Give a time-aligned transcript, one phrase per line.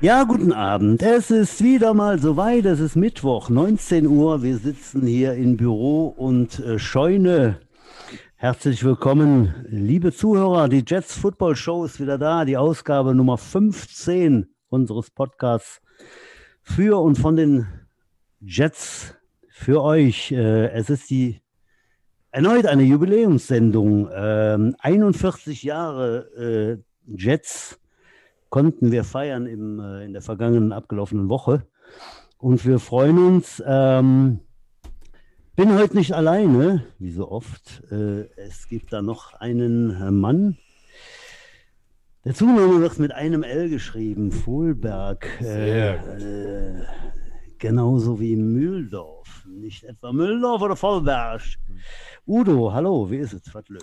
[0.00, 1.02] Ja, guten Abend.
[1.02, 2.66] Es ist wieder mal soweit.
[2.66, 4.44] Es ist Mittwoch, 19 Uhr.
[4.44, 7.58] Wir sitzen hier im Büro und äh, Scheune.
[8.36, 10.68] Herzlich willkommen, liebe Zuhörer.
[10.68, 12.44] Die Jets Football Show ist wieder da.
[12.44, 15.80] Die Ausgabe Nummer 15 unseres Podcasts
[16.62, 17.66] für und von den
[18.40, 19.16] Jets
[19.48, 20.30] für euch.
[20.30, 21.40] Äh, es ist die
[22.30, 24.08] erneut eine Jubiläumssendung.
[24.14, 27.80] Ähm, 41 Jahre äh, Jets
[28.50, 31.66] konnten wir feiern im, äh, in der vergangenen abgelaufenen Woche.
[32.38, 33.62] Und wir freuen uns.
[33.66, 34.40] Ähm,
[35.56, 37.82] bin heute nicht alleine, wie so oft.
[37.90, 40.56] Äh, es gibt da noch einen äh, Mann.
[42.24, 45.26] Der Zunahme wird mit einem L geschrieben, Vohlberg.
[45.40, 46.82] Äh, äh,
[47.58, 49.44] genauso wie Mühldorf.
[49.48, 51.42] Nicht etwa Mühldorf oder Vollberg.
[52.26, 53.48] Udo, hallo, wie ist es?
[53.48, 53.78] Vertlö?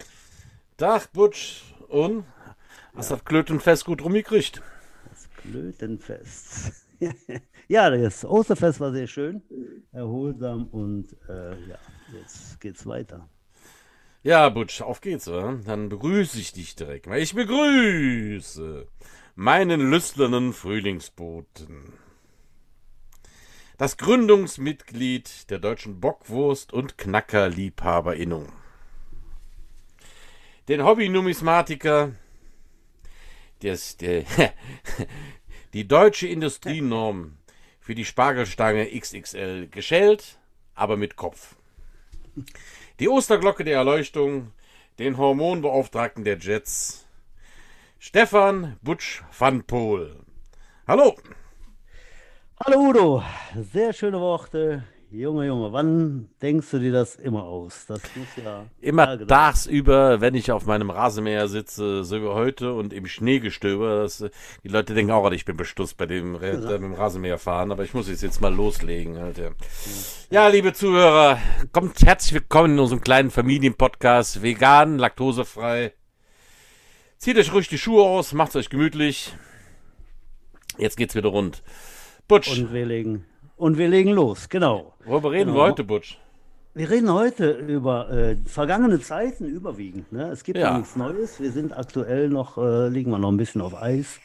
[0.78, 1.64] Tag, Butsch.
[1.90, 2.24] Und?
[2.96, 3.16] Hast ja.
[3.18, 4.62] das Klötenfest gut rumgekriegt?
[5.10, 6.86] Das Klötenfest.
[7.68, 9.42] ja, das Osterfest war sehr schön,
[9.92, 11.78] erholsam und äh, ja,
[12.14, 13.30] jetzt geht's weiter.
[14.24, 15.60] Ja, Butsch, auf geht's, oder?
[15.66, 17.06] Dann begrüße ich dich direkt.
[17.08, 18.88] Ich begrüße
[19.36, 21.94] meinen lüsternen Frühlingsboten.
[23.78, 28.48] Das Gründungsmitglied der deutschen Bockwurst- und Knackerliebhaberinnung.
[30.70, 32.14] Den Hobby-Numismatiker,
[33.62, 33.78] der,
[35.74, 37.38] die deutsche Industrienorm
[37.80, 40.40] für die Spargelstange XXL geschält,
[40.74, 41.56] aber mit Kopf.
[43.00, 44.52] Die Osterglocke der Erleuchtung,
[45.00, 47.06] den Hormonbeauftragten der Jets,
[48.00, 50.20] Stefan Butsch van Pool.
[50.88, 51.16] Hallo!
[52.64, 54.84] Hallo Udo, sehr schöne Worte.
[55.12, 57.86] Junge, Junge, wann denkst du dir das immer aus?
[57.88, 62.92] Das muss ja immer tagsüber, wenn ich auf meinem Rasenmäher sitze, so wie heute und
[62.92, 64.02] im Schneegestöber.
[64.02, 64.26] Das,
[64.64, 66.54] die Leute denken auch, ich bin bestusst bei dem, ja.
[66.54, 69.18] mit dem Rasenmäher fahren, aber ich muss es jetzt mal loslegen.
[69.18, 69.52] Alter.
[70.32, 71.40] Ja, liebe Zuhörer,
[71.72, 74.42] kommt herzlich willkommen in unserem kleinen Familienpodcast.
[74.42, 75.94] Vegan, laktosefrei.
[77.20, 79.34] Zieht euch ruhig die Schuhe aus, macht euch gemütlich.
[80.78, 81.64] Jetzt geht's wieder rund.
[82.28, 82.58] Butsch.
[82.58, 83.26] Und wir legen
[83.58, 84.94] und wir legen los, genau.
[85.06, 85.64] Worüber reden genau.
[85.64, 86.18] wir heute, Butsch?
[86.78, 90.12] Wir reden heute über äh, vergangene Zeiten überwiegend.
[90.12, 90.30] Ne?
[90.30, 90.78] Es gibt ja.
[90.78, 91.40] nichts Neues.
[91.40, 94.20] Wir sind aktuell noch, äh, liegen wir noch ein bisschen auf Eis,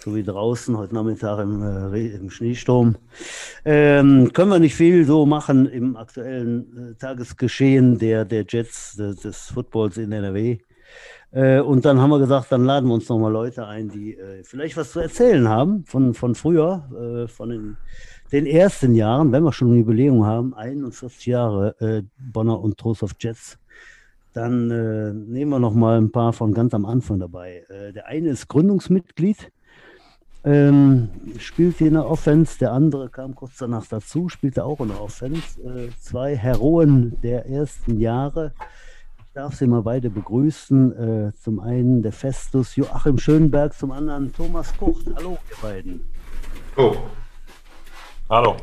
[0.00, 1.62] so wie draußen heute Nachmittag im,
[1.94, 2.96] äh, im Schneesturm.
[3.64, 9.20] Ähm, können wir nicht viel so machen im aktuellen äh, Tagesgeschehen der, der Jets, des,
[9.20, 10.58] des Footballs in NRW.
[11.30, 14.42] Äh, und dann haben wir gesagt, dann laden wir uns nochmal Leute ein, die äh,
[14.42, 17.76] vielleicht was zu erzählen haben von, von früher, von den
[18.32, 23.02] den ersten Jahren, wenn wir schon ein Jubiläum haben, 41 Jahre äh, Bonner und Trost
[23.02, 23.58] of Jets,
[24.32, 27.64] dann äh, nehmen wir noch mal ein paar von ganz am Anfang dabei.
[27.68, 29.52] Äh, der eine ist Gründungsmitglied,
[30.44, 34.88] ähm, spielt hier in der Offense, der andere kam kurz danach dazu, spielte auch in
[34.88, 35.60] der Offense.
[35.62, 38.54] Äh, zwei Heroen der ersten Jahre.
[39.18, 41.28] Ich darf sie mal beide begrüßen.
[41.28, 45.06] Äh, zum einen der Festus Joachim Schönberg, zum anderen Thomas Kucht.
[45.14, 46.00] Hallo, ihr beiden.
[46.76, 46.96] Oh.
[48.32, 48.56] Hallo.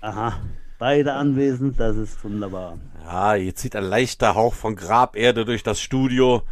[0.00, 0.40] Aha,
[0.80, 2.78] beide anwesend, das ist wunderbar.
[3.04, 6.42] Ja, hier zieht ein leichter Hauch von Graberde durch das Studio.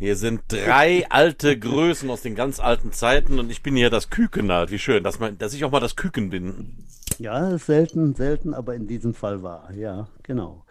[0.00, 4.10] Hier sind drei alte Größen aus den ganz alten Zeiten und ich bin hier das
[4.10, 4.72] Küken halt.
[4.72, 6.76] Wie schön, dass, man, dass ich auch mal das Küken bin.
[7.18, 9.72] Ja, selten, selten, aber in diesem Fall war.
[9.74, 10.64] Ja, genau.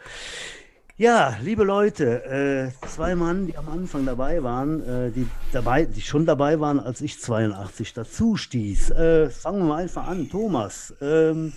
[1.02, 6.00] Ja, liebe Leute, äh, zwei Mann, die am Anfang dabei waren, äh, die, dabei, die
[6.00, 8.92] schon dabei waren, als ich 82 dazu stieß.
[8.92, 10.30] Äh, fangen wir mal einfach an.
[10.30, 11.54] Thomas, ähm,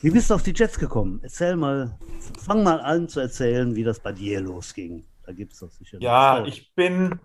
[0.00, 1.20] wie bist du auf die Jets gekommen?
[1.22, 1.98] Erzähl mal,
[2.42, 5.04] fang mal an zu erzählen, wie das bei dir losging.
[5.26, 5.98] Da gibt es doch sicher.
[6.00, 6.48] Ja, Zeit.
[6.48, 7.20] ich bin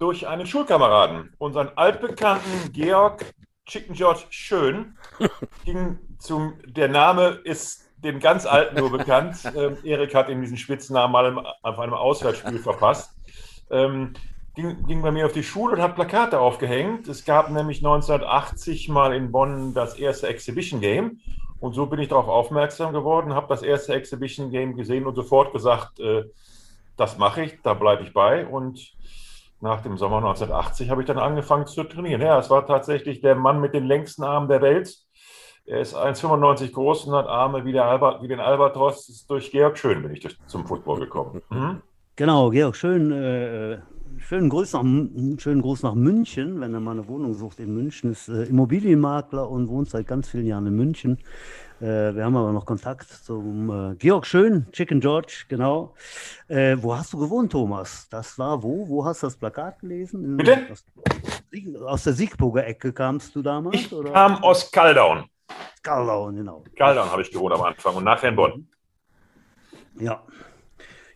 [0.00, 3.24] durch einen Schulkameraden, unseren altbekannten Georg
[3.66, 4.98] Chicken George Schön,
[5.64, 9.36] ging zum, der Name ist dem ganz Alten nur bekannt.
[9.56, 13.14] Ähm, Erik hat ihm diesen Spitznamen mal auf einem Auswärtsspiel verpasst.
[13.70, 14.12] Ähm,
[14.54, 17.08] ging, ging bei mir auf die Schule und hat Plakate aufgehängt.
[17.08, 21.20] Es gab nämlich 1980 mal in Bonn das erste Exhibition Game.
[21.58, 25.52] Und so bin ich darauf aufmerksam geworden, habe das erste Exhibition Game gesehen und sofort
[25.52, 26.24] gesagt, äh,
[26.96, 28.46] das mache ich, da bleibe ich bei.
[28.46, 28.94] Und
[29.60, 32.20] nach dem Sommer 1980 habe ich dann angefangen zu trainieren.
[32.20, 35.05] Ja, es war tatsächlich der Mann mit den längsten Armen der Welt
[35.66, 39.26] er ist 1,95 groß und hat Arme wie, der Alba, wie den Albatros.
[39.26, 41.42] Durch Georg Schön bin ich durch, zum Football gekommen.
[41.50, 41.82] Mhm.
[42.14, 43.78] Genau, Georg Schön, äh,
[44.18, 44.84] schönen Gruß, nach,
[45.38, 48.12] schönen Gruß nach München, wenn er mal eine Wohnung sucht in München.
[48.12, 51.18] Ist äh, Immobilienmakler und wohnt seit ganz vielen Jahren in München.
[51.80, 55.94] Äh, wir haben aber noch Kontakt zum äh, Georg Schön, Chicken George, genau.
[56.48, 58.08] Äh, wo hast du gewohnt, Thomas?
[58.08, 58.88] Das war wo?
[58.88, 60.36] Wo hast du das Plakat gelesen?
[60.36, 60.68] Bitte?
[60.70, 60.84] Aus,
[61.84, 63.74] aus der Siegburger Ecke kamst du damals?
[63.74, 64.12] Ich oder?
[64.12, 65.24] kam aus Kaldaun.
[65.86, 66.64] Kaldaun, genau.
[66.76, 68.66] Kaldaun habe ich gewohnt am Anfang und nachher in Bonn.
[70.00, 70.22] Ja.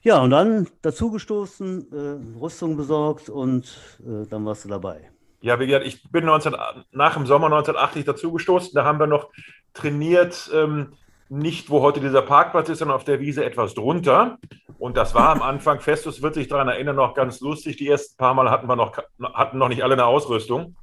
[0.03, 5.11] Ja, und dann dazugestoßen, äh, Rüstung besorgt und äh, dann warst du dabei.
[5.41, 6.55] Ja, wie gesagt, ich bin 19,
[6.93, 8.73] nach dem Sommer 1980 dazugestoßen.
[8.73, 9.31] Da haben wir noch
[9.75, 10.95] trainiert, ähm,
[11.29, 14.39] nicht wo heute dieser Parkplatz ist, sondern auf der Wiese etwas drunter.
[14.79, 17.77] Und das war am Anfang, Festus wird sich daran erinnern, noch ganz lustig.
[17.77, 18.97] Die ersten paar Mal hatten wir noch,
[19.35, 20.77] hatten noch nicht alle eine Ausrüstung.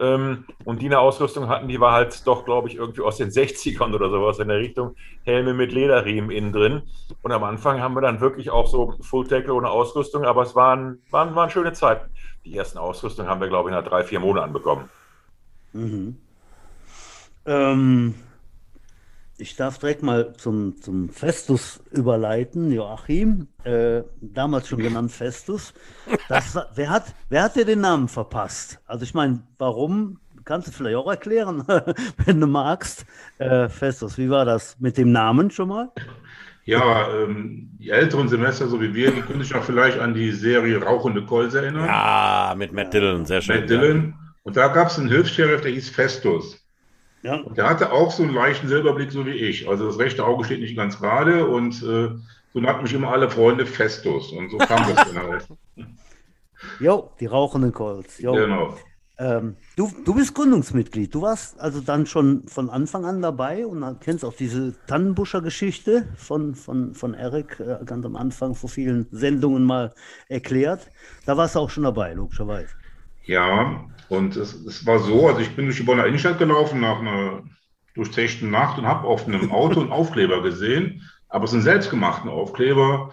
[0.00, 3.30] Ähm, und die eine Ausrüstung hatten, die war halt doch, glaube ich, irgendwie aus den
[3.30, 4.94] 60ern oder sowas in der Richtung.
[5.24, 6.82] Helme mit Lederriemen innen drin.
[7.22, 10.54] Und am Anfang haben wir dann wirklich auch so Full Tackle ohne Ausrüstung, aber es
[10.54, 12.10] waren, waren, waren schöne Zeiten.
[12.44, 14.88] Die ersten Ausrüstungen haben wir, glaube ich, nach drei, vier Monaten bekommen.
[15.72, 16.16] Mhm.
[17.46, 18.14] Ähm,
[19.38, 25.72] ich darf direkt mal zum, zum Festus überleiten, Joachim, äh, damals schon genannt Festus.
[26.28, 28.80] Das, wer, hat, wer hat dir den Namen verpasst?
[28.86, 30.18] Also ich meine, warum?
[30.44, 31.62] Kannst du vielleicht auch erklären,
[32.24, 33.04] wenn du magst.
[33.38, 35.92] Äh, Festus, wie war das mit dem Namen schon mal?
[36.64, 40.32] Ja, ähm, die älteren Semester, so wie wir, die können sich auch vielleicht an die
[40.32, 41.86] Serie Rauchende Colts erinnern.
[41.86, 43.60] Ja, mit Matt Dillon, sehr schön.
[43.60, 44.14] Matt Dillon.
[44.16, 44.28] Ja.
[44.42, 46.67] Und da gab es einen Hilfs-Sheriff, der hieß Festus.
[47.22, 47.36] Ja.
[47.36, 49.68] Und der hatte auch so einen leichten Silberblick, so wie ich.
[49.68, 52.10] Also das rechte Auge steht nicht ganz gerade und äh,
[52.52, 54.32] so nannten mich immer alle Freunde Festus.
[54.32, 55.48] Und so kam das dann halt.
[56.80, 58.18] Jo, die rauchenden Colts.
[58.18, 58.32] Jo.
[58.32, 58.76] Genau.
[59.20, 61.12] Ähm, du, du bist Gründungsmitglied.
[61.12, 66.08] Du warst also dann schon von Anfang an dabei und kennst auch diese Tannenbuscher Geschichte
[66.16, 69.92] von, von, von Eric äh, ganz am Anfang vor vielen Sendungen mal
[70.28, 70.88] erklärt.
[71.26, 72.70] Da warst du auch schon dabei, logischerweise.
[73.24, 77.00] Ja, und es, es war so, also ich bin durch die Bonner Innenstadt gelaufen nach
[77.00, 77.42] einer
[77.94, 83.12] durchzechten Nacht und habe auf einem Auto einen Aufkleber gesehen, aber es sind selbstgemachten Aufkleber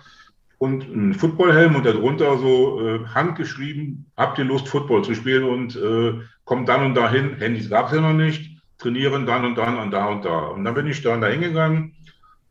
[0.57, 5.75] und ein Footballhelm und darunter so äh, handgeschrieben, habt ihr Lust, Football zu spielen und
[5.75, 6.13] äh,
[6.45, 7.35] kommt dann und dahin.
[7.37, 10.47] Handys gab es ja noch nicht, trainieren dann und dann und da und da.
[10.47, 11.95] Und dann bin ich dann da hingegangen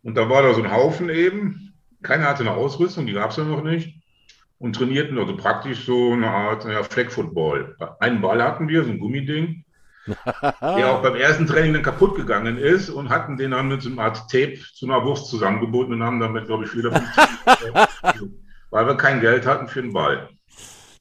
[0.03, 1.73] und da war da so ein Haufen eben.
[2.03, 4.04] Keiner hatte eine Ausrüstung, die gab es ja noch nicht.
[4.65, 7.77] Und trainierten also praktisch so eine Art ja, Flag-Football.
[8.01, 9.63] Einen Ball hatten wir, so ein Gummiding
[10.63, 13.91] der auch beim ersten Training dann kaputt gegangen ist und hatten den dann mit so
[13.91, 18.31] einer Art Tape zu einer Wurst zusammengeboten und haben damit, glaube ich, wieder 50
[18.71, 20.31] weil wir kein Geld hatten für den Ball.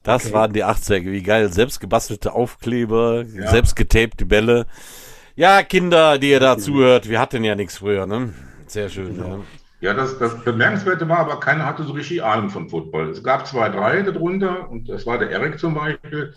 [0.02, 0.34] Das okay.
[0.34, 1.50] waren die 80er, wie geil.
[1.50, 3.50] Selbst gebastelte Aufkleber, ja.
[3.50, 4.66] selbst getapte Bälle.
[5.36, 8.34] Ja, Kinder, die ihr da zuhört, wir hatten ja nichts früher, ne?
[8.66, 9.28] Sehr schön, genau.
[9.38, 9.42] ja.
[9.84, 13.10] Ja, das, das Bemerkenswerte war, aber keiner hatte so richtig Ahnung von Football.
[13.10, 16.32] Es gab zwei, drei darunter und das war der Eric zum Beispiel.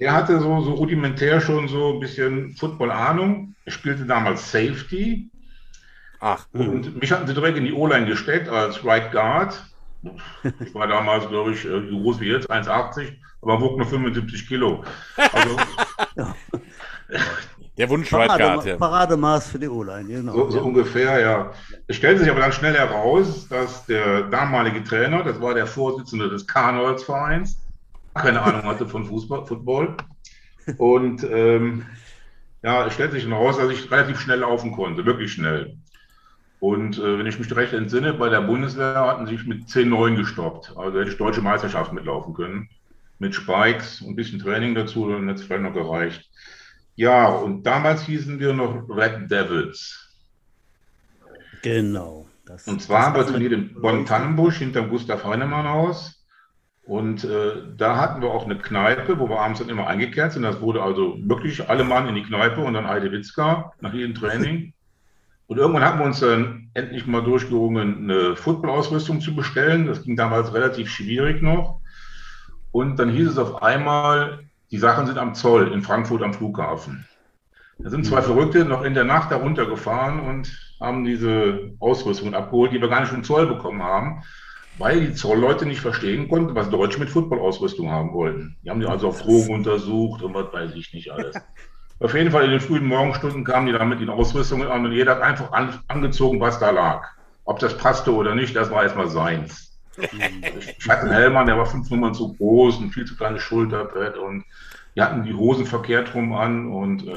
[0.00, 3.54] Der hatte so, so rudimentär schon so ein bisschen Football-Ahnung.
[3.66, 5.28] Er spielte damals Safety.
[6.20, 6.46] Ach.
[6.54, 9.62] Und mich hatten sie direkt in die O-Line gesteckt als Right Guard.
[10.60, 14.82] Ich war damals, glaube ich, so groß wie jetzt, 1,80, aber wog nur 75 Kilo.
[15.18, 15.56] Also,
[17.78, 18.38] Der Wunschwaldgard.
[18.38, 20.32] Parade, Parademaß für die O-Line, genau.
[20.32, 21.52] So, so, ungefähr, ja.
[21.86, 26.30] Es stellte sich aber dann schnell heraus, dass der damalige Trainer, das war der Vorsitzende
[26.30, 27.60] des Karnevalsvereins,
[28.14, 29.94] keine Ahnung hatte von Fußball, Football.
[30.78, 31.84] Und ähm,
[32.62, 35.76] ja, es stellte sich heraus, dass ich relativ schnell laufen konnte, wirklich schnell.
[36.58, 40.16] Und äh, wenn ich mich recht entsinne, bei der Bundeswehr hatten sie sich mit 10-9
[40.16, 40.74] gestoppt.
[40.76, 42.68] Also hätte ich deutsche Meisterschaft mitlaufen können.
[43.18, 46.28] Mit Spikes und ein bisschen Training dazu, dann hätte es vielleicht noch gereicht.
[46.96, 50.02] Ja, und damals hießen wir noch Red Devils.
[51.62, 52.26] Genau.
[52.46, 56.24] Das, und zwar haben wir trainiert in Bonn-Tannenbusch hinterm Gustav Heinemann Haus.
[56.84, 60.42] Und äh, da hatten wir auch eine Kneipe, wo wir abends dann immer eingekehrt sind.
[60.42, 64.72] Das wurde also wirklich alle Mann in die Kneipe und dann Heidewitzka nach jedem Training.
[65.48, 69.86] Und irgendwann hatten wir uns dann endlich mal durchgerungen, eine Football-Ausrüstung zu bestellen.
[69.86, 71.80] Das ging damals relativ schwierig noch.
[72.70, 77.06] Und dann hieß es auf einmal, die Sachen sind am Zoll in Frankfurt am Flughafen.
[77.78, 82.72] Da sind zwei Verrückte noch in der Nacht da runtergefahren und haben diese Ausrüstung abgeholt,
[82.72, 84.22] die wir gar nicht vom Zoll bekommen haben,
[84.78, 88.56] weil die Zollleute nicht verstehen konnten, was Deutsche mit Football-Ausrüstung haben wollten.
[88.62, 91.36] Die haben die also auf Drogen untersucht und was weiß ich nicht alles.
[92.00, 94.92] auf jeden Fall in den frühen Morgenstunden kamen die dann mit den Ausrüstungen an und
[94.92, 97.06] jeder hat einfach an, angezogen, was da lag.
[97.44, 99.65] Ob das passte oder nicht, das war erstmal seins.
[99.96, 104.16] Ich hatte einen Hellmann, der war fünf Nummern zu groß, ein viel zu kleines Schulterbrett
[104.16, 104.44] und
[104.94, 107.14] wir hatten die Hosen verkehrt rum an und äh,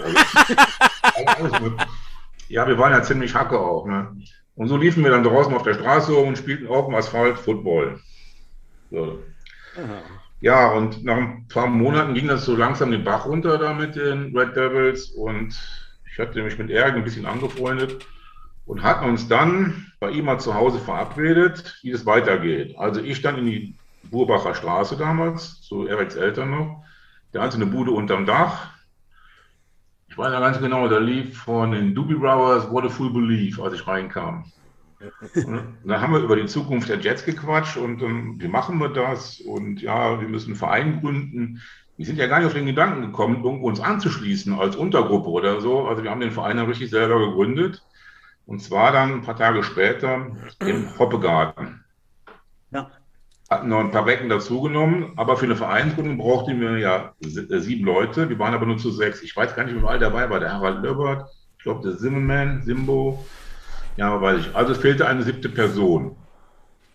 [2.50, 3.86] ja, wir waren ja ziemlich hacke auch.
[3.86, 4.18] Ne?
[4.56, 8.00] Und so liefen wir dann draußen auf der Straße und spielten auf dem Asphalt Football.
[8.92, 9.20] So.
[10.42, 13.96] Ja, und nach ein paar Monaten ging das so langsam den Bach runter da mit
[13.96, 15.54] den Red Devils und
[16.12, 18.06] ich hatte mich mit Erg ein bisschen angefreundet
[18.70, 22.78] und hatten uns dann bei ihm mal zu Hause verabredet, wie es weitergeht.
[22.78, 26.84] Also ich dann in die Burbacher Straße damals, zu Eriks Eltern noch.
[27.34, 28.70] Der hatte eine Bude unterm Dach.
[30.08, 33.60] Ich weiß ja ganz genau, da lief von den Doobie Brothers What a Full Belief,
[33.60, 34.46] als ich reinkam.
[35.34, 38.90] Und dann haben wir über die Zukunft der Jets gequatscht und ähm, wie machen wir
[38.90, 39.40] das?
[39.40, 41.62] Und ja, wir müssen einen Verein gründen.
[41.96, 45.62] Wir sind ja gar nicht auf den Gedanken gekommen, irgendwo uns anzuschließen als Untergruppe oder
[45.62, 45.88] so.
[45.88, 47.82] Also wir haben den Verein dann richtig selber gegründet.
[48.50, 50.26] Und zwar dann ein paar Tage später
[50.62, 51.86] im Hoppegarten.
[52.72, 52.90] Ja.
[53.48, 57.86] Hatten noch ein paar Becken dazugenommen, aber für eine Vereinsgründung brauchten wir ja äh, sieben
[57.86, 58.28] Leute.
[58.28, 59.22] Wir waren aber nur zu sechs.
[59.22, 60.40] Ich weiß gar nicht, wie all dabei war.
[60.40, 61.30] Der Harald Löbert,
[61.60, 63.24] ich glaube, der Zimmerman, Simbo,
[63.98, 64.56] ja, weiß ich.
[64.56, 66.16] Also es fehlte eine siebte Person.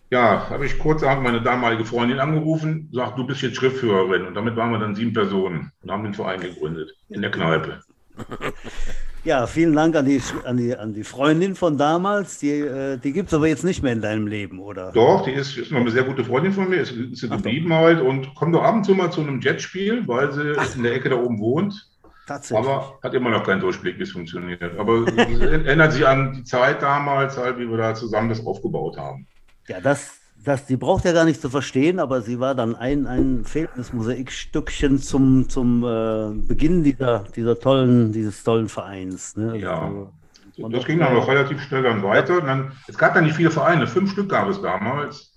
[0.09, 4.25] Ja, habe ich kurzerhand meine damalige Freundin angerufen, sagt, du bist jetzt Schriftführerin.
[4.25, 7.79] Und damit waren wir dann sieben Personen und haben den Verein gegründet in der Kneipe.
[9.25, 12.37] Ja, vielen Dank an die, an die, an die Freundin von damals.
[12.37, 14.91] Die, äh, die gibt es aber jetzt nicht mehr in deinem Leben, oder?
[14.91, 17.73] Doch, die ist, ist noch eine sehr gute Freundin von mir, ist, ist sie geblieben
[17.73, 20.75] halt und kommt doch ab und zu mal zu einem Jetspiel, weil sie Ach.
[20.75, 21.89] in der Ecke da oben wohnt.
[22.27, 22.67] Tatsächlich.
[22.67, 24.61] Aber hat immer noch keinen Durchblick, wie es funktioniert.
[24.77, 28.95] Aber es erinnert sich an die Zeit damals, halt, wie wir da zusammen das aufgebaut
[28.95, 29.25] haben.
[29.67, 33.07] Ja, das, das, die braucht ja gar nicht zu verstehen, aber sie war dann ein,
[33.07, 39.35] ein fehlendes Mosaikstückchen zum, zum äh, Beginn dieser, dieser tollen, dieses tollen Vereins.
[39.35, 39.57] Ne?
[39.57, 39.81] Ja.
[39.81, 42.41] Also, das ging dann noch relativ schnell dann weiter.
[42.41, 45.33] Dann, es gab ja nicht viele Vereine, fünf Stück gab es damals.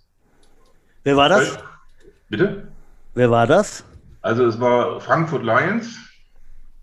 [1.03, 1.59] Wer war das?
[2.29, 2.69] Bitte?
[3.15, 3.85] Ver war das?
[4.21, 5.99] Also es war Frankfurt Lions,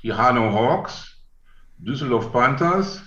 [0.02, 1.16] die Hanau Hawks,
[1.78, 3.04] Düsseldorf Panthers,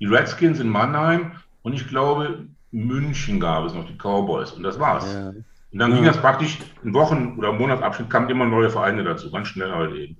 [0.00, 4.80] die Redskins in Mannheim und ich glaube, München gab es noch die Cowboys und das
[4.80, 5.12] war's.
[5.12, 5.28] Ja.
[5.28, 5.96] Und dann ja.
[5.96, 9.94] ging das praktisch in Wochen- oder Monatsabschnitt kamen immer neue Vereine dazu, ganz schnell halt
[9.94, 10.16] eben.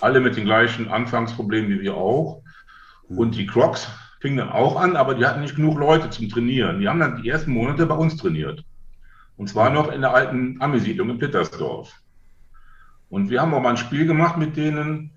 [0.00, 2.42] Alle mit den gleichen Anfangsproblemen wie wir auch.
[3.08, 3.88] Und die Crocs
[4.20, 6.80] fingen dann auch an, aber die hatten nicht genug Leute zum Trainieren.
[6.80, 8.64] Die haben dann die ersten Monate bei uns trainiert.
[9.36, 11.92] Und zwar noch in der alten Ami-Siedlung in Pittersdorf.
[13.08, 15.12] Und wir haben auch mal ein Spiel gemacht mit denen,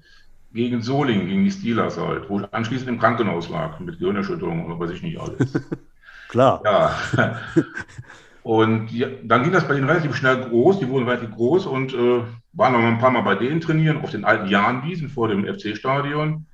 [0.54, 4.80] gegen Solingen, gegen die Steelers halt, wo ich anschließend im Krankenhaus lag mit Gehirnerschütterung und
[4.80, 5.54] weiß ich nicht alles.
[6.30, 6.62] Klar.
[6.64, 6.96] Ja.
[8.44, 11.94] Und die, dann ging das bei denen relativ schnell groß, die wurden relativ groß und
[11.94, 15.46] äh, waren noch ein paar Mal bei denen trainieren, auf den alten Jahnwiesen vor dem
[15.46, 16.48] FC-Stadion.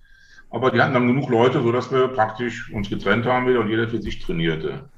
[0.49, 3.87] Aber die hatten dann genug Leute, sodass wir praktisch uns getrennt haben wieder und jeder
[3.87, 4.89] für sich trainierte.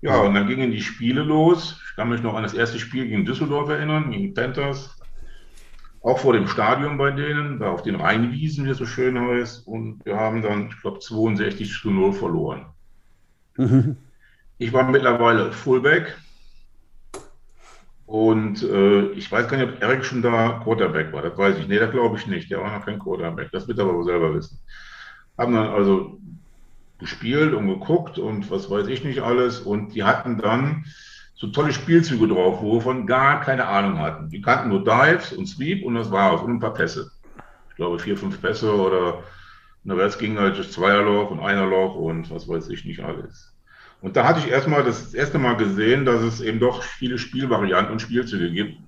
[0.00, 1.78] Ja, und dann gingen die Spiele los.
[1.90, 4.96] Ich kann mich noch an das erste Spiel gegen Düsseldorf erinnern, gegen Panthers
[6.02, 9.66] auch vor dem Stadion bei denen, da auf den Rheinwiesen, wie es so schön heißt.
[9.66, 12.66] Und wir haben dann, ich glaube, 62 zu 0 verloren.
[13.56, 13.96] Mhm.
[14.58, 16.16] Ich war mittlerweile Fullback.
[18.06, 21.22] Und äh, ich weiß gar nicht, ob Eric schon da Quarterback war.
[21.22, 21.68] Das weiß ich.
[21.68, 22.50] Nee, das glaube ich nicht.
[22.50, 23.50] Der war noch kein Quarterback.
[23.52, 24.58] Das wird er aber selber wissen.
[25.38, 26.18] Haben dann also
[26.98, 29.60] gespielt und geguckt und was weiß ich nicht alles.
[29.60, 30.84] Und die hatten dann
[31.34, 34.28] so tolle Spielzüge drauf, wovon gar keine Ahnung hatten.
[34.28, 37.10] Die kannten nur Dives und Sweep und das war's und ein paar Pässe.
[37.70, 39.22] Ich glaube vier, fünf Pässe oder
[39.84, 43.54] na, es ging halt das Zweierloch und Einerloch und was weiß ich nicht alles.
[44.00, 47.92] Und da hatte ich erstmal das erste Mal gesehen, dass es eben doch viele Spielvarianten
[47.92, 48.78] und Spielzüge gibt.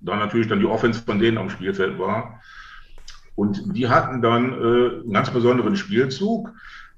[0.00, 2.40] Da natürlich dann die Offense von denen am Spielfeld war.
[3.36, 6.50] Und die hatten dann äh, einen ganz besonderen Spielzug,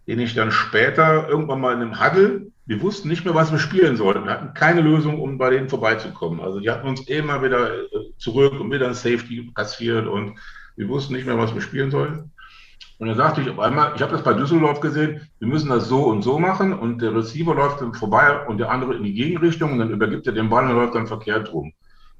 [0.06, 3.60] den ich dann später irgendwann mal in einem Huddle wir wussten nicht mehr, was wir
[3.60, 4.24] spielen sollten.
[4.24, 6.40] Wir hatten keine Lösung, um bei denen vorbeizukommen.
[6.40, 7.86] Also die hatten uns immer wieder äh,
[8.18, 10.36] zurück und wieder ein Safety kassiert und
[10.74, 12.32] wir wussten nicht mehr, was wir spielen sollten.
[12.98, 15.88] Und dann sagte ich auf einmal, ich habe das bei Düsseldorf gesehen, wir müssen das
[15.88, 19.12] so und so machen und der Receiver läuft dann vorbei und der andere in die
[19.12, 21.72] Gegenrichtung und dann übergibt er den Ball und läuft dann verkehrt rum.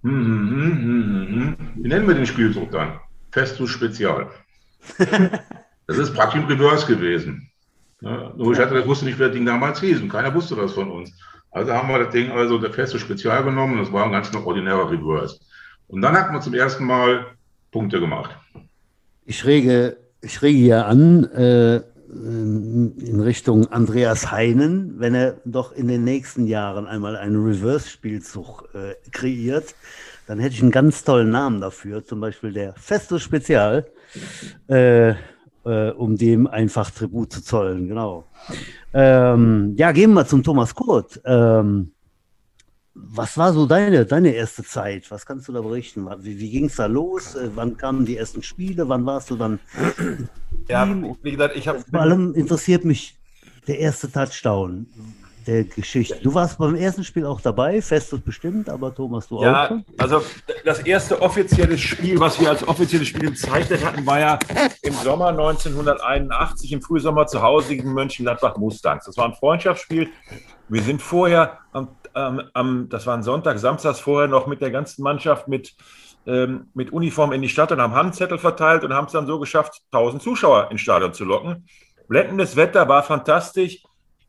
[0.03, 1.29] Hm, hm, hm, hm, hm.
[1.29, 1.57] hm.
[1.77, 3.01] Wie nennen wir den Spielzug dann?
[3.31, 4.29] Festus Spezial.
[5.87, 7.51] das ist praktisch im Reverse gewesen.
[8.01, 8.35] Ne?
[8.37, 10.73] Nur ich hatte, das wusste nicht, wer das Ding damals hieß und keiner wusste das
[10.73, 11.13] von uns.
[11.51, 14.35] Also haben wir das Ding also der feste Spezial genommen und das war ein ganz
[14.35, 15.41] ordinärer Reverse.
[15.89, 17.27] Und dann hat man zum ersten Mal
[17.73, 18.37] Punkte gemacht.
[19.25, 25.89] Ich rege, ich rege ja an äh, in Richtung Andreas Heinen, wenn er doch in
[25.89, 29.75] den nächsten Jahren einmal einen Reverse-Spielzug äh, kreiert,
[30.27, 33.87] dann hätte ich einen ganz tollen Namen dafür, zum Beispiel der Festo Spezial.
[34.69, 35.15] Äh,
[35.65, 38.25] äh, um dem einfach Tribut zu zollen, genau.
[38.95, 41.21] Ähm, ja, gehen wir zum Thomas Kurt.
[41.25, 41.93] Ähm,
[42.97, 45.11] was war so deine, deine erste Zeit?
[45.11, 46.09] Was kannst du da berichten?
[46.21, 47.35] Wie, wie ging es da los?
[47.35, 48.89] Äh, wann kamen die ersten Spiele?
[48.89, 49.61] Wann warst du dann?
[50.69, 50.89] Ja,
[51.23, 51.85] wie gesagt, ich habe.
[51.89, 53.17] Vor allem interessiert mich
[53.69, 54.87] der erste Touchdown.
[55.47, 56.19] Der Geschichte.
[56.23, 59.71] Du warst beim ersten Spiel auch dabei, fest und bestimmt, aber Thomas, du ja, auch?
[59.71, 60.23] Ja, also
[60.65, 64.39] das erste offizielle Spiel, was wir als offizielles Spiel bezeichnet hatten, war ja
[64.83, 69.05] im Sommer 1981, im Frühsommer zu Hause gegen Mönchengladbach Mustangs.
[69.05, 70.09] Das war ein Freundschaftsspiel.
[70.69, 74.71] Wir sind vorher, am, am, am, das war ein Sonntag, samstags vorher noch mit der
[74.71, 75.75] ganzen Mannschaft mit,
[76.27, 79.39] ähm, mit Uniform in die Stadt und haben Handzettel verteilt und haben es dann so
[79.39, 81.67] geschafft, 1000 Zuschauer ins Stadion zu locken.
[82.09, 83.83] Blendendes Wetter war fantastisch.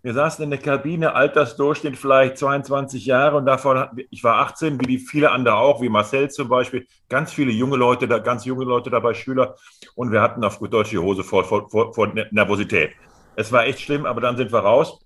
[0.07, 4.85] Wir saßen in der Kabine, Altersdurchschnitt vielleicht 22 Jahre und davon, ich war 18, wie
[4.85, 8.63] die viele andere auch, wie Marcel zum Beispiel, ganz viele junge Leute, da, ganz junge
[8.63, 9.57] Leute dabei, Schüler
[9.95, 12.91] und wir hatten auf gut Deutsch die Hose vor, vor, vor, vor Nervosität.
[13.35, 14.97] Es war echt schlimm, aber dann sind wir raus.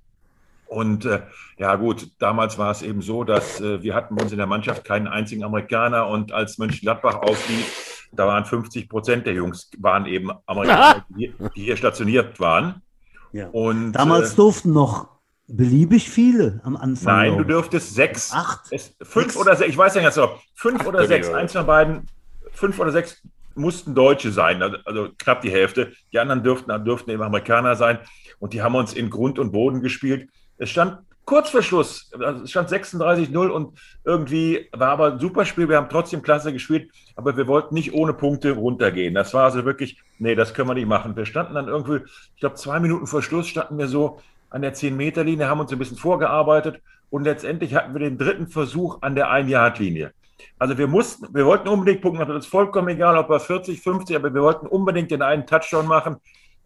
[0.67, 1.23] Und äh,
[1.57, 4.85] ja gut, damals war es eben so, dass äh, wir hatten uns in der Mannschaft
[4.85, 10.29] keinen einzigen Amerikaner und als Mönchengladbach auflief, da waren 50 Prozent der Jungs waren eben
[10.45, 12.83] Amerikaner, die, die hier stationiert waren.
[13.33, 13.47] Ja.
[13.49, 15.09] Und, Damals äh, durften noch
[15.47, 17.15] beliebig viele am Anfang.
[17.15, 19.37] Nein, du dürftest sechs, acht, es, fünf sechs.
[19.37, 22.07] oder sechs, ich weiß ja ganz genau, fünf oder sechs, eins von beiden,
[22.53, 23.21] fünf oder sechs
[23.55, 25.91] mussten Deutsche sein, also, also knapp die Hälfte.
[26.13, 27.99] Die anderen dürften, dürften eben Amerikaner sein
[28.39, 30.29] und die haben uns in Grund und Boden gespielt.
[30.57, 35.45] Es stand kurz vor Schluss, also es stand 36-0 und irgendwie war aber ein super
[35.45, 35.69] Spiel.
[35.69, 39.13] Wir haben trotzdem klasse gespielt, aber wir wollten nicht ohne Punkte runtergehen.
[39.13, 41.15] Das war also wirklich, nee, das können wir nicht machen.
[41.15, 42.01] Wir standen dann irgendwie,
[42.35, 45.79] ich glaube, zwei Minuten vor Schluss standen wir so an der 10-Meter-Linie, haben uns ein
[45.79, 50.11] bisschen vorgearbeitet und letztendlich hatten wir den dritten Versuch an der 1-Yard-Linie.
[50.57, 54.15] Also wir mussten, wir wollten unbedingt punkten, das ist vollkommen egal, ob wir 40, 50,
[54.15, 56.17] aber wir wollten unbedingt den einen Touchdown machen.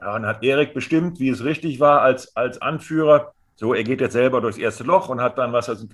[0.02, 3.34] Ja, und hat Erik bestimmt, wie es richtig war als, als Anführer.
[3.56, 5.88] So, er geht jetzt selber durchs erste Loch und hat dann was, also,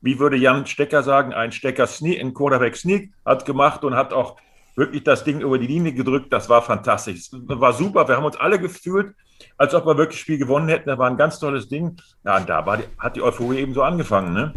[0.00, 4.12] wie würde Jan Stecker sagen, ein Stecker Sneak, ein Quarterback Sneak hat gemacht und hat
[4.12, 4.36] auch
[4.76, 6.32] wirklich das Ding über die Linie gedrückt.
[6.32, 7.30] Das war fantastisch.
[7.30, 8.06] Das war super.
[8.06, 9.14] Wir haben uns alle gefühlt,
[9.56, 10.88] als ob wir wirklich Spiel gewonnen hätten.
[10.88, 11.96] Das war ein ganz tolles Ding.
[12.24, 14.34] Ja, und da war die, hat die Euphorie eben so angefangen.
[14.34, 14.52] Ne?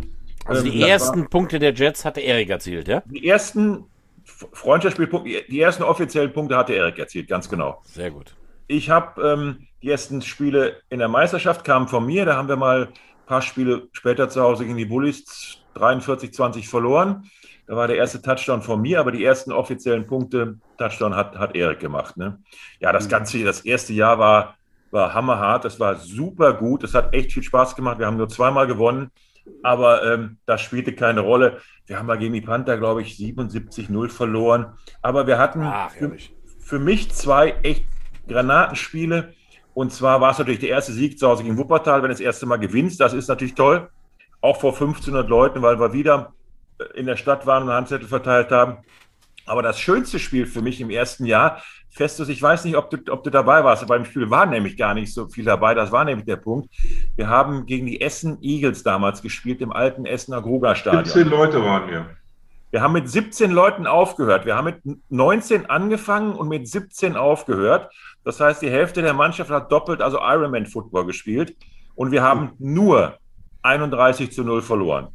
[0.46, 3.01] Also die ähm, ersten war, Punkte der Jets hatte Erik erzielt, ja?
[3.06, 3.86] Die ersten
[4.25, 7.82] Freundschaftsspielpunkte, die ersten offiziellen Punkte hatte Erik erzielt, ganz genau.
[7.86, 8.36] Sehr gut.
[8.71, 12.25] Ich habe ähm, die ersten Spiele in der Meisterschaft kamen von mir.
[12.25, 17.27] Da haben wir mal ein paar Spiele später zu Hause gegen die Bullies 43-20 verloren.
[17.65, 21.55] Da war der erste Touchdown von mir, aber die ersten offiziellen Punkte, Touchdown hat, hat
[21.55, 22.15] Erik gemacht.
[22.15, 22.38] Ne?
[22.79, 23.09] Ja, das mhm.
[23.09, 24.55] ganze, das erste Jahr war,
[24.91, 25.65] war hammerhart.
[25.65, 26.84] Das war super gut.
[26.84, 27.97] Es hat echt viel Spaß gemacht.
[27.97, 29.10] Wir haben nur zweimal gewonnen,
[29.63, 31.58] aber ähm, das spielte keine Rolle.
[31.88, 34.73] Wir haben mal gegen die Panther, glaube ich, 77-0 verloren.
[35.01, 36.15] Aber wir hatten Ach, für,
[36.60, 37.84] für mich zwei echt
[38.30, 39.34] Granatenspiele.
[39.74, 42.22] Und zwar war es natürlich der erste Sieg zu Hause gegen Wuppertal, wenn du das
[42.22, 43.00] erste Mal gewinnst.
[43.00, 43.89] Das ist natürlich toll.
[44.42, 46.34] Auch vor 1500 Leuten, weil wir wieder
[46.96, 48.78] in der Stadt waren und Handzettel verteilt haben.
[49.46, 52.98] Aber das schönste Spiel für mich im ersten Jahr, Festus, ich weiß nicht, ob du,
[53.12, 56.06] ob du dabei warst, beim Spiel war nämlich gar nicht so viel dabei, das war
[56.06, 56.70] nämlich der Punkt.
[57.15, 61.06] Wir haben gegen die Essen Eagles damals gespielt, im alten Essener Gruger-Stadion.
[61.06, 62.18] 17 Leute waren wir.
[62.71, 64.45] Wir haben mit 17 Leuten aufgehört.
[64.45, 67.91] Wir haben mit 19 angefangen und mit 17 aufgehört.
[68.23, 71.55] Das heißt, die Hälfte der Mannschaft hat doppelt, also Ironman Football gespielt.
[71.95, 73.17] Und wir haben nur
[73.63, 75.08] 31 zu 0 verloren.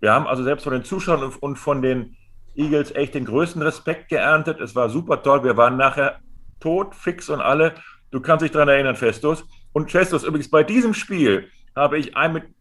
[0.00, 2.16] Wir haben also selbst von den Zuschauern und von den
[2.56, 4.60] Eagles echt den größten Respekt geerntet.
[4.60, 5.44] Es war super toll.
[5.44, 6.18] Wir waren nachher
[6.58, 7.74] tot, fix und alle.
[8.10, 9.44] Du kannst dich daran erinnern, Festus.
[9.72, 12.54] Und Festus, übrigens bei diesem Spiel habe ich ein mit, mit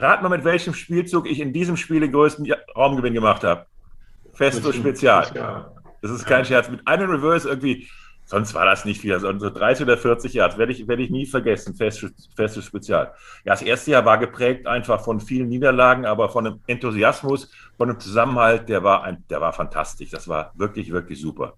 [0.00, 3.66] rat mal, mit welchem Spielzug ich in diesem Spiel den größten Raumgewinn gemacht habe.
[4.32, 5.70] Festus Spezial.
[6.00, 6.70] Das ist kein Scherz.
[6.70, 7.88] Mit einem Reverse irgendwie
[8.28, 9.14] Sonst war das nicht viel.
[9.14, 12.66] Also so 30 oder 40 Jahre, das werde ich, werde ich nie vergessen, festes, festes
[12.66, 13.14] Spezial.
[13.46, 17.88] Ja, das erste Jahr war geprägt einfach von vielen Niederlagen, aber von einem Enthusiasmus, von
[17.88, 20.10] einem Zusammenhalt, der war, ein, der war fantastisch.
[20.10, 21.54] Das war wirklich, wirklich super.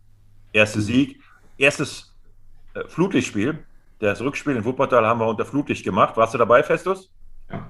[0.53, 0.85] Erster mhm.
[0.85, 1.21] Sieg,
[1.59, 2.15] erstes
[2.75, 3.59] äh, Flutlichtspiel.
[3.99, 6.17] Das Rückspiel in Wuppertal haben wir unter Flutlicht gemacht.
[6.17, 7.11] Warst du dabei, Festus?
[7.51, 7.67] Ja.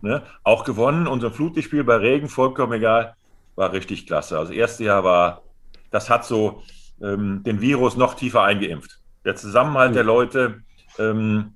[0.00, 0.22] Ne?
[0.42, 1.06] Auch gewonnen.
[1.06, 3.14] Unser Flutlichtspiel bei Regen, vollkommen egal,
[3.56, 4.38] war richtig klasse.
[4.38, 5.42] Also, das erste Jahr war,
[5.90, 6.62] das hat so,
[7.02, 8.98] ähm, den Virus noch tiefer eingeimpft.
[9.24, 10.62] Der Zusammenhalt der Leute,
[10.98, 11.54] ähm,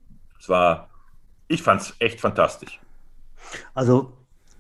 [0.49, 0.89] war,
[1.49, 2.81] ich fand es echt fantastisch.
[3.75, 4.13] Also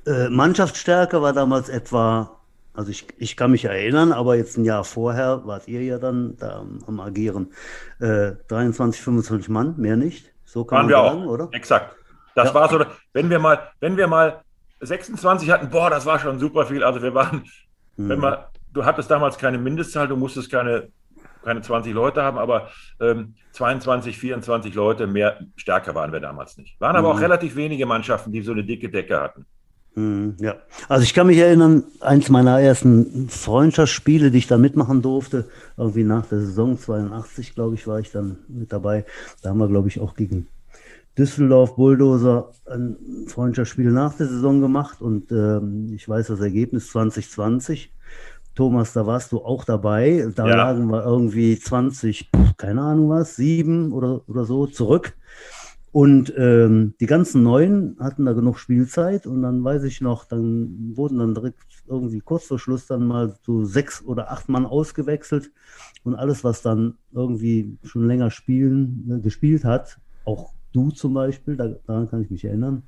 [0.06, 2.38] äh, Mannschaftsstärke war damals etwa,
[2.74, 6.36] also ich, ich kann mich erinnern, aber jetzt ein Jahr vorher wart ihr ja dann
[6.38, 7.52] da am, am Agieren.
[8.00, 10.32] Äh, 23, 25 Mann, mehr nicht.
[10.44, 11.32] So kann Waren man wir sagen, auch.
[11.32, 11.48] oder?
[11.52, 11.96] Exakt.
[12.34, 12.54] Das ja.
[12.54, 14.42] war so, wenn wir mal, wenn wir mal
[14.80, 16.82] 26 hatten, boah, das war schon super viel.
[16.82, 17.44] Also wir waren,
[17.96, 18.08] mhm.
[18.08, 20.88] wenn wir du hattest damals keine Mindestzahl, du musstest keine,
[21.44, 22.68] keine 20 Leute haben, aber
[23.00, 26.80] ähm, 22, 24 Leute, mehr stärker waren wir damals nicht.
[26.80, 27.16] Waren aber mhm.
[27.16, 29.46] auch relativ wenige Mannschaften, die so eine dicke Decke hatten.
[29.94, 30.56] Mhm, ja,
[30.88, 36.04] also ich kann mich erinnern, eins meiner ersten Freundschaftsspiele, die ich da mitmachen durfte, irgendwie
[36.04, 39.04] nach der Saison 82, glaube ich, war ich dann mit dabei.
[39.42, 40.48] Da haben wir, glaube ich, auch gegen
[41.18, 42.96] Düsseldorf Bulldozer ein
[43.26, 47.92] Freundschaftsspiel nach der Saison gemacht und ähm, ich weiß das Ergebnis 2020.
[48.54, 50.30] Thomas, da warst du auch dabei.
[50.34, 50.56] Da ja.
[50.56, 55.14] lagen wir irgendwie 20, keine Ahnung was, sieben oder, oder so zurück.
[55.90, 60.92] Und ähm, die ganzen Neuen hatten da genug Spielzeit und dann weiß ich noch, dann
[60.94, 65.50] wurden dann direkt irgendwie kurz vor Schluss dann mal so sechs oder acht Mann ausgewechselt
[66.02, 71.56] und alles, was dann irgendwie schon länger spielen, äh, gespielt hat, auch du zum Beispiel,
[71.56, 72.82] da, daran kann ich mich erinnern,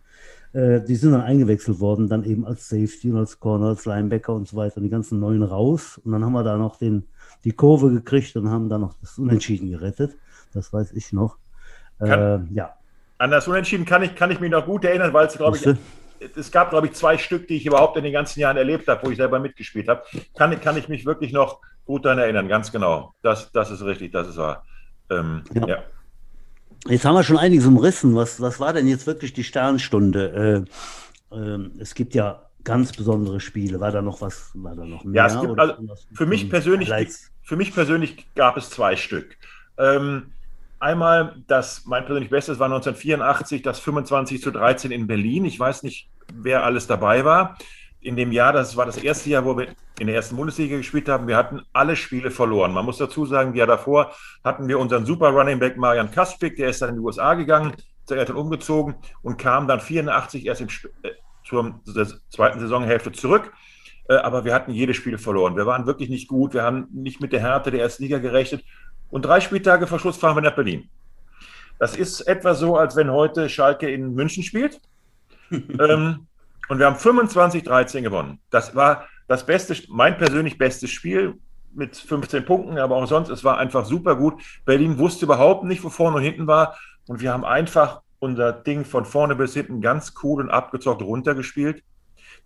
[0.53, 4.35] äh, die sind dann eingewechselt worden, dann eben als Safety und als Corner, als Linebacker
[4.35, 6.01] und so weiter, und die ganzen Neuen raus.
[6.05, 7.05] Und dann haben wir da noch den,
[7.44, 10.16] die Kurve gekriegt und haben da noch das Unentschieden gerettet.
[10.53, 11.37] Das weiß ich noch.
[12.01, 12.75] Äh, ja.
[13.18, 15.66] An das Unentschieden kann ich, kann ich mich noch gut erinnern, weil es, glaube ich,
[16.37, 19.07] es gab, glaube ich, zwei Stück, die ich überhaupt in den ganzen Jahren erlebt habe,
[19.07, 20.03] wo ich selber mitgespielt habe.
[20.37, 23.14] Kann, kann ich mich wirklich noch gut daran erinnern, ganz genau.
[23.23, 24.64] Das, das ist richtig, das ist wahr.
[25.11, 25.66] Ähm, ja.
[25.66, 25.79] ja.
[26.87, 28.14] Jetzt haben wir schon einiges umrissen.
[28.14, 30.66] Was, was war denn jetzt wirklich die Sternstunde?
[31.33, 33.81] Äh, äh, es gibt ja ganz besondere Spiele.
[33.81, 34.51] War da noch was?
[34.55, 35.14] War da noch mehr?
[35.14, 35.75] Ja, es gibt, also,
[36.14, 36.90] für, mich persönlich,
[37.42, 39.37] für mich persönlich gab es zwei Stück.
[39.79, 40.33] Ähm,
[40.79, 45.44] einmal, das mein persönlich Bestes war 1984, das 25 zu 13 in Berlin.
[45.44, 47.57] Ich weiß nicht, wer alles dabei war
[48.05, 51.09] in dem Jahr, das war das erste Jahr, wo wir in der ersten Bundesliga gespielt
[51.09, 52.73] haben, wir hatten alle Spiele verloren.
[52.73, 54.12] Man muss dazu sagen, das Jahr davor
[54.45, 57.75] hatten wir unseren super Running Back Marian Kaspik, der ist dann in die USA gegangen,
[58.05, 60.69] zur Eltern umgezogen und kam dann 84 erst im,
[61.03, 61.11] äh,
[61.45, 63.53] zur, zur zweiten Saisonhälfte zurück.
[64.09, 65.57] Äh, aber wir hatten jedes Spiel verloren.
[65.57, 66.53] Wir waren wirklich nicht gut.
[66.53, 68.62] Wir haben nicht mit der Härte der ersten Liga gerechnet.
[69.11, 70.90] Und drei Spieltage vor Schluss fahren wir nach Berlin.
[71.79, 74.81] Das ist etwa so, als wenn heute Schalke in München spielt.
[75.51, 76.27] ähm,
[76.68, 78.40] und wir haben 25-13 gewonnen.
[78.50, 81.38] Das war das beste, mein persönlich bestes Spiel
[81.74, 84.42] mit 15 Punkten, aber auch sonst, es war einfach super gut.
[84.64, 86.79] Berlin wusste überhaupt nicht, wo vorne und hinten war.
[87.07, 91.83] Und wir haben einfach unser Ding von vorne bis hinten ganz cool und abgezockt runtergespielt.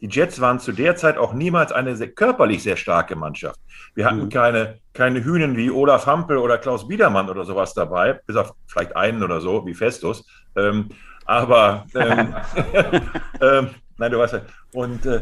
[0.00, 3.58] Die Jets waren zu der Zeit auch niemals eine sehr, körperlich sehr starke Mannschaft.
[3.94, 4.28] Wir hatten mhm.
[4.28, 8.96] keine, keine Hühnen wie Olaf Hampel oder Klaus Biedermann oder sowas dabei, bis auf vielleicht
[8.96, 10.24] einen oder so, wie Festus.
[10.56, 10.90] Ähm,
[11.26, 12.34] aber ähm,
[13.40, 14.40] ähm, Nein, du weißt ja.
[14.72, 15.20] Und äh,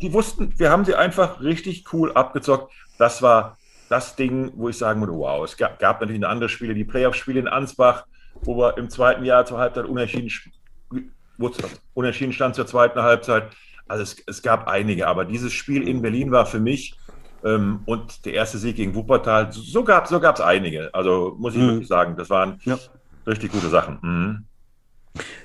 [0.00, 2.72] die wussten, wir haben sie einfach richtig cool abgezockt.
[2.98, 3.56] Das war
[3.88, 7.40] das Ding, wo ich sagen würde, wow, es gab, gab natürlich andere Spiele, die Playoff-Spiele
[7.40, 8.06] in Ansbach,
[8.42, 10.30] wo wir im zweiten Jahr zur Halbzeit unentschieden,
[11.94, 13.50] unentschieden stand zur zweiten Halbzeit.
[13.86, 16.96] Also es, es, gab einige, aber dieses Spiel in Berlin war für mich
[17.44, 20.92] ähm, und der erste Sieg gegen Wuppertal, so gab es so einige.
[20.94, 21.66] Also muss ich mhm.
[21.68, 22.78] wirklich sagen, das waren ja.
[23.26, 23.98] richtig gute Sachen.
[24.00, 24.44] Mhm.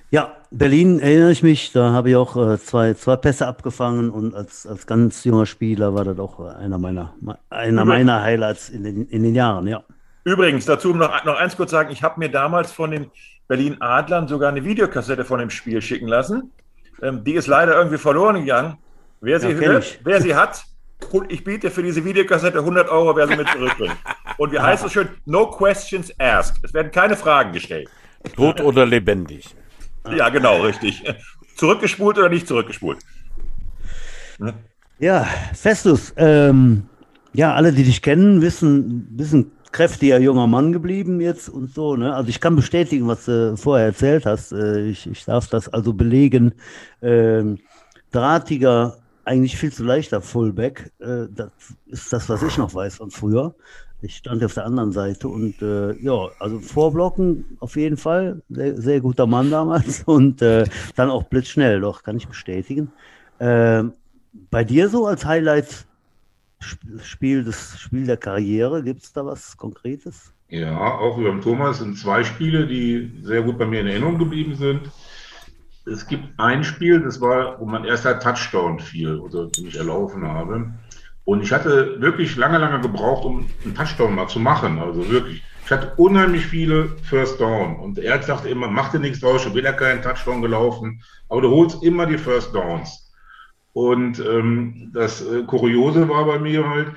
[0.10, 4.34] Ja, Berlin erinnere ich mich, da habe ich auch äh, zwei, zwei Pässe abgefangen und
[4.34, 7.14] als, als ganz junger Spieler war das auch einer meiner,
[7.50, 9.84] einer meiner Highlights in den, in den Jahren, ja.
[10.24, 13.12] Übrigens, dazu noch, noch eins kurz sagen, ich habe mir damals von den
[13.48, 16.52] Berlin Adlern sogar eine Videokassette von dem Spiel schicken lassen.
[17.02, 18.78] Ähm, die ist leider irgendwie verloren gegangen.
[19.22, 20.64] Wer sie, ja, wer sie hat,
[21.30, 23.96] ich biete für diese Videokassette 100 Euro, wer sie mit zurückbringt.
[24.38, 25.08] Und wie heißt es schön?
[25.26, 26.64] No questions asked.
[26.64, 27.90] Es werden keine Fragen gestellt.
[28.36, 29.56] Tot oder lebendig.
[30.16, 31.04] Ja, genau, richtig.
[31.56, 33.00] Zurückgespult oder nicht zurückgespult?
[34.40, 34.54] Ne?
[35.00, 36.84] Ja, Festus, ähm,
[37.34, 41.96] ja, alle, die dich kennen, wissen, wissen kräftiger junger Mann geblieben jetzt und so.
[41.96, 42.14] Ne?
[42.14, 44.52] Also ich kann bestätigen, was du vorher erzählt hast.
[44.52, 46.54] Äh, ich, ich darf das also belegen.
[47.02, 47.60] Ähm,
[48.12, 50.92] drahtiger, eigentlich viel zu leichter Fullback.
[51.00, 51.52] Äh, das
[51.86, 53.56] ist das, was ich noch weiß von früher.
[54.02, 58.44] Ich stand auf der anderen Seite und äh, ja, also Vorblocken auf jeden Fall.
[58.50, 62.92] Sehr, sehr guter Mann damals und äh, dann auch blitzschnell, doch, kann ich bestätigen.
[63.40, 63.84] Äh,
[64.52, 65.88] bei dir so als Highlight
[66.60, 70.34] Spiel, das Spiel der Karriere, gibt es da was Konkretes?
[70.50, 74.56] Ja, auch über Thomas sind zwei Spiele, die sehr gut bei mir in Erinnerung geblieben
[74.56, 74.90] sind.
[75.86, 80.26] Es gibt ein Spiel, das war, wo mein erster Touchdown fiel, oder den ich erlaufen
[80.26, 80.74] habe.
[81.28, 84.80] Und ich hatte wirklich lange, lange gebraucht, um einen Touchdown mal zu machen.
[84.80, 85.44] Also wirklich.
[85.66, 87.76] Ich hatte unheimlich viele First Down.
[87.76, 91.04] Und er sagte immer, mach dir nichts draus, schon wieder keinen Touchdown gelaufen.
[91.28, 93.12] Aber du holst immer die First Downs.
[93.74, 96.94] Und ähm, das äh, Kuriose war bei mir halt,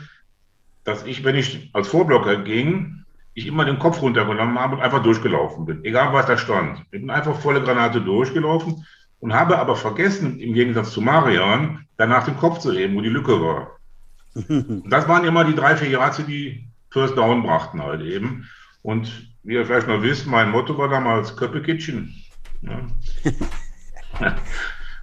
[0.84, 5.02] dass ich, wenn ich als Vorblocker ging, ich immer den Kopf runtergenommen habe und einfach
[5.02, 5.84] durchgelaufen bin.
[5.84, 6.78] Egal was da stand.
[6.92, 8.86] Ich bin einfach volle Granate durchgelaufen
[9.18, 13.08] und habe aber vergessen, im Gegensatz zu Marian, danach den Kopf zu heben, wo die
[13.08, 13.79] Lücke war.
[14.88, 18.48] das waren immer die drei, vier Yards, die First Down brachten halt eben.
[18.82, 22.14] Und wie ihr vielleicht noch wisst, mein Motto war damals Köppe Kitchen.
[22.62, 22.86] Ja.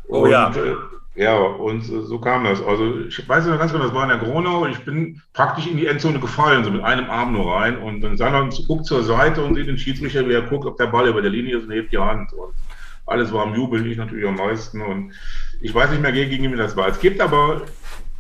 [0.08, 0.52] oh ja.
[0.52, 0.76] Äh,
[1.18, 2.62] Ja, und so kam das.
[2.62, 4.68] Also ich weiß noch ganz genau, das war in der Gronau.
[4.68, 7.80] Ich bin praktisch in die Endzone gefallen, so mit einem Arm nur rein.
[7.80, 10.78] Und dann sah man, guckt zur Seite und sieht den Schiedsrichter, wie er guckt, ob
[10.78, 12.34] der Ball über der Linie ist und hebt die Hand.
[12.34, 12.54] Und
[13.08, 14.80] alles war am Jubeln, ich natürlich am meisten.
[14.80, 15.14] Und
[15.60, 16.88] ich weiß nicht mehr, gegen wen das war.
[16.88, 17.64] Es gibt aber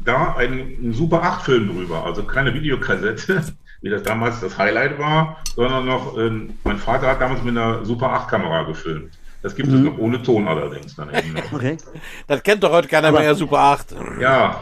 [0.08, 3.43] da einen, Super 8-Film drüber, also keine Videokassette,
[3.82, 6.32] wie das damals das Highlight war, sondern noch, äh,
[6.63, 9.17] mein Vater hat damals mit einer Super 8-Kamera gefilmt.
[9.48, 9.76] Das gibt mhm.
[9.76, 10.94] es noch ohne Ton allerdings.
[10.98, 11.78] Dann eben Okay.
[12.28, 13.96] Das kennt doch heute keiner Aber, mehr, Super 8.
[14.20, 14.60] Ja.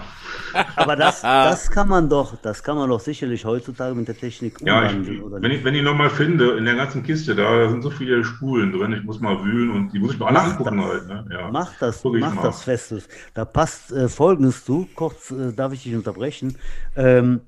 [0.75, 4.61] Aber das, das kann man doch, das kann man doch sicherlich heutzutage mit der Technik
[4.61, 5.03] umwandeln.
[5.03, 7.69] Ja, ich, oder wenn, ich, wenn ich nochmal finde, in der ganzen Kiste da, da
[7.69, 10.41] sind so viele Spulen drin, ich muss mal wühlen und die muss ich mal alle
[10.41, 11.07] angucken das, halt.
[11.07, 11.25] Ne?
[11.31, 11.49] Ja.
[11.51, 13.07] Mach das, mach das Festes.
[13.33, 16.57] Da passt äh, Folgendes zu, kurz äh, darf ich dich unterbrechen.
[16.95, 17.41] Ähm,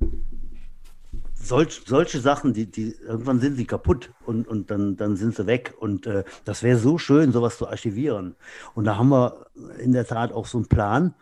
[1.47, 5.47] solch, solche Sachen, die, die, irgendwann sind sie kaputt und, und dann, dann sind sie
[5.47, 5.73] weg.
[5.79, 8.35] Und äh, das wäre so schön, sowas zu archivieren.
[8.75, 9.47] Und da haben wir
[9.79, 11.13] in der Tat auch so einen Plan.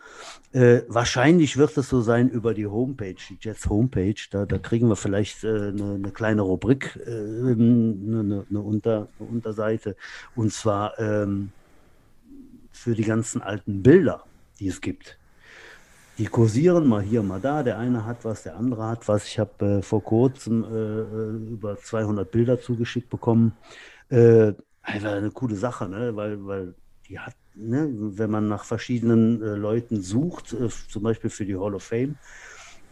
[0.52, 4.16] Äh, wahrscheinlich wird es so sein über die Homepage, die Jets Homepage.
[4.32, 9.30] Da, da kriegen wir vielleicht äh, eine, eine, kleine Rubrik, äh, eine, eine, Unter, eine,
[9.30, 9.96] Unterseite.
[10.36, 11.52] Und zwar ähm,
[12.72, 14.24] für die ganzen alten Bilder,
[14.60, 15.18] die es gibt
[16.18, 17.64] die kursieren mal hier, mal da.
[17.64, 19.26] Der eine hat was, der andere hat was.
[19.26, 23.54] Ich habe äh, vor kurzem äh, äh über 200 Bilder zugeschickt bekommen.
[24.10, 26.16] Äh, einfach eine coole Sache, ne?
[26.16, 26.76] weil, weil
[27.10, 27.90] die hat, ne?
[27.92, 32.16] wenn man nach verschiedenen äh, Leuten sucht, äh, zum Beispiel für die Hall of Fame,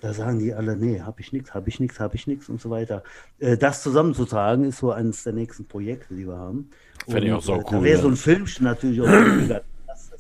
[0.01, 2.59] da sagen die alle, nee, habe ich nichts, habe ich nichts, habe ich nichts und
[2.59, 3.03] so weiter.
[3.39, 6.71] Das zusammenzutragen ist so eines der nächsten Projekte, die wir haben.
[7.05, 7.63] Finde ich auch so cool.
[7.71, 9.61] Da wäre so ein Filmchen natürlich auch mega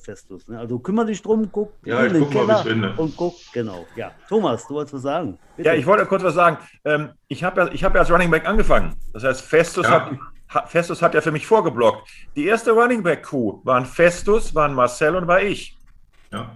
[0.03, 0.47] Festus.
[0.47, 0.59] Ne?
[0.59, 3.85] Also kümmere dich drum, guck ja, in den Keller mal, und guck, genau.
[3.95, 5.37] Ja, Thomas, du wolltest was sagen.
[5.55, 5.69] Bitte.
[5.69, 6.57] Ja, ich wollte kurz was sagen.
[6.85, 8.95] Ähm, ich habe ja, hab ja als Running Back angefangen.
[9.13, 10.11] Das heißt, Festus, ja.
[10.47, 12.07] hat, Festus hat ja für mich vorgeblockt.
[12.35, 15.77] Die erste Running Back Crew waren Festus, waren Marcel und war ich.
[16.31, 16.55] Ja.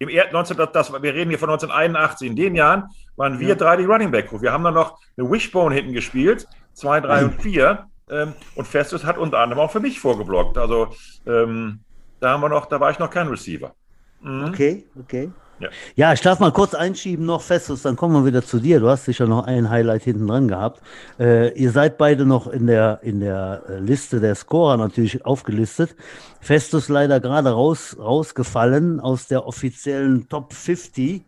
[0.00, 2.28] Im 19, das, wir reden hier von 1981.
[2.28, 2.84] In den Jahren
[3.16, 3.54] waren wir ja.
[3.54, 4.40] drei die Running Back Crew.
[4.40, 7.86] Wir haben dann noch eine Wishbone hinten gespielt, zwei, drei und vier.
[8.10, 10.56] Ähm, und Festus hat unter anderem auch für mich vorgeblockt.
[10.56, 10.94] Also
[11.26, 11.80] ähm,
[12.20, 13.74] da haben wir noch, da war ich noch kein Receiver.
[14.20, 14.44] Mhm.
[14.44, 15.30] Okay, okay.
[15.60, 15.68] Ja.
[15.96, 16.12] ja.
[16.12, 18.80] ich darf mal kurz einschieben noch Festus, dann kommen wir wieder zu dir.
[18.80, 20.82] Du hast sicher noch ein Highlight hinten dran gehabt.
[21.18, 25.96] Äh, ihr seid beide noch in der, in der äh, Liste der Scorer natürlich aufgelistet.
[26.40, 31.24] Festus leider gerade raus, rausgefallen aus der offiziellen Top 50,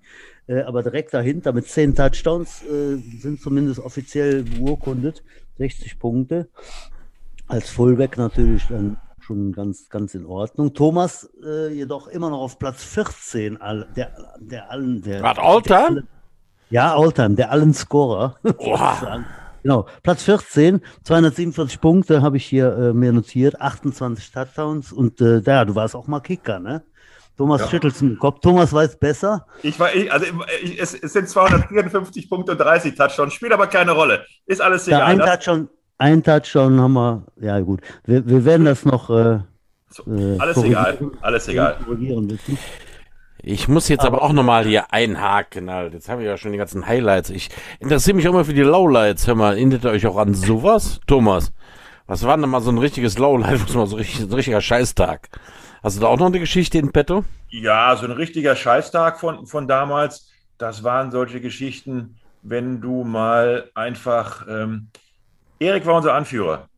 [0.47, 5.23] äh, aber direkt dahinter mit 10 Touchdowns äh, sind zumindest offiziell beurkundet.
[5.59, 6.49] 60 Punkte.
[7.49, 10.75] Als Fullback natürlich dann schon ganz, ganz in Ordnung.
[10.75, 15.23] Thomas äh, jedoch immer noch auf Platz 14, all, der, der allen, der.
[15.23, 16.07] Was, Alltime?
[16.71, 18.37] Ja, Alltime, der allen Scorer.
[19.63, 25.41] genau, Platz 14, 247 Punkte habe ich hier äh, mir notiert, 28 Touchdowns und äh,
[25.41, 26.83] ja, du warst auch mal Kicker, ne?
[27.41, 27.69] Thomas ja.
[27.69, 28.41] schüttelt den Kopf.
[28.41, 29.47] Thomas weiß besser.
[29.63, 30.27] Ich war, ich, also
[30.63, 34.27] ich, es, es, sind 254 Punkte und 30 Touchdowns, spielt aber keine Rolle.
[34.45, 35.01] Ist alles egal.
[35.01, 37.81] Ja, ein Touchdown, ein Touchdown haben wir, ja gut.
[38.05, 39.11] Wir, wir werden das noch.
[39.11, 39.41] Äh,
[39.89, 41.79] so, äh, alles egal, alles egal.
[43.43, 45.71] Ich muss jetzt aber, aber auch nochmal hier einhaken.
[45.71, 45.95] Halt.
[45.95, 47.31] Jetzt haben wir ja schon die ganzen Highlights.
[47.31, 49.27] Ich interessiere mich auch mal für die Lowlights.
[49.27, 51.01] Hör mal, erinnert ihr euch auch an sowas?
[51.07, 51.53] Thomas,
[52.07, 53.63] was war denn mal so ein richtiges Lowlight?
[53.63, 55.29] Was mal so richtig, ein richtiger Scheißtag?
[55.83, 57.25] Hast du da auch noch eine Geschichte in petto?
[57.49, 60.31] Ja, so ein richtiger Scheißtag von, von damals.
[60.57, 64.89] Das waren solche Geschichten, wenn du mal einfach ähm,
[65.61, 66.69] Erik war unser Anführer.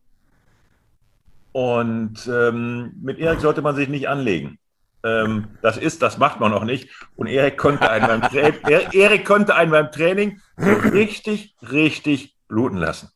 [1.53, 4.59] Und ähm, mit Erik sollte man sich nicht anlegen.
[5.03, 6.89] Ähm, das ist, das macht man auch nicht.
[7.15, 8.29] Und Erik konnte einen beim, Tra
[8.93, 13.09] Erik konnte einen beim Training richtig, richtig bluten lassen.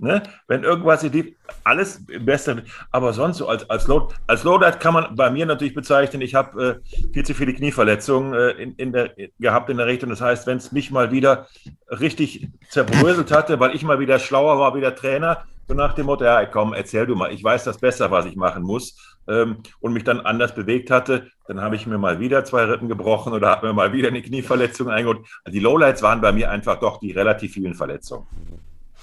[0.00, 0.22] Ne?
[0.46, 1.34] Wenn irgendwas lief,
[1.64, 5.44] alles im besten, aber sonst so als, als, Load, als Loadout kann man bei mir
[5.44, 9.76] natürlich bezeichnen, ich habe äh, viel zu viele Knieverletzungen äh, in, in der, gehabt in
[9.76, 10.10] der Richtung.
[10.10, 11.48] Das heißt, wenn es mich mal wieder
[11.88, 16.06] richtig zerbröselt hatte, weil ich mal wieder schlauer war wie der Trainer, so nach dem
[16.06, 19.58] Motto, ja komm, erzähl du mal, ich weiß das besser, was ich machen muss ähm,
[19.80, 23.32] und mich dann anders bewegt hatte, dann habe ich mir mal wieder zwei Rippen gebrochen
[23.32, 25.26] oder habe mir mal wieder eine Knieverletzung eingeholt.
[25.44, 28.26] Also die Lowlights waren bei mir einfach doch die relativ vielen Verletzungen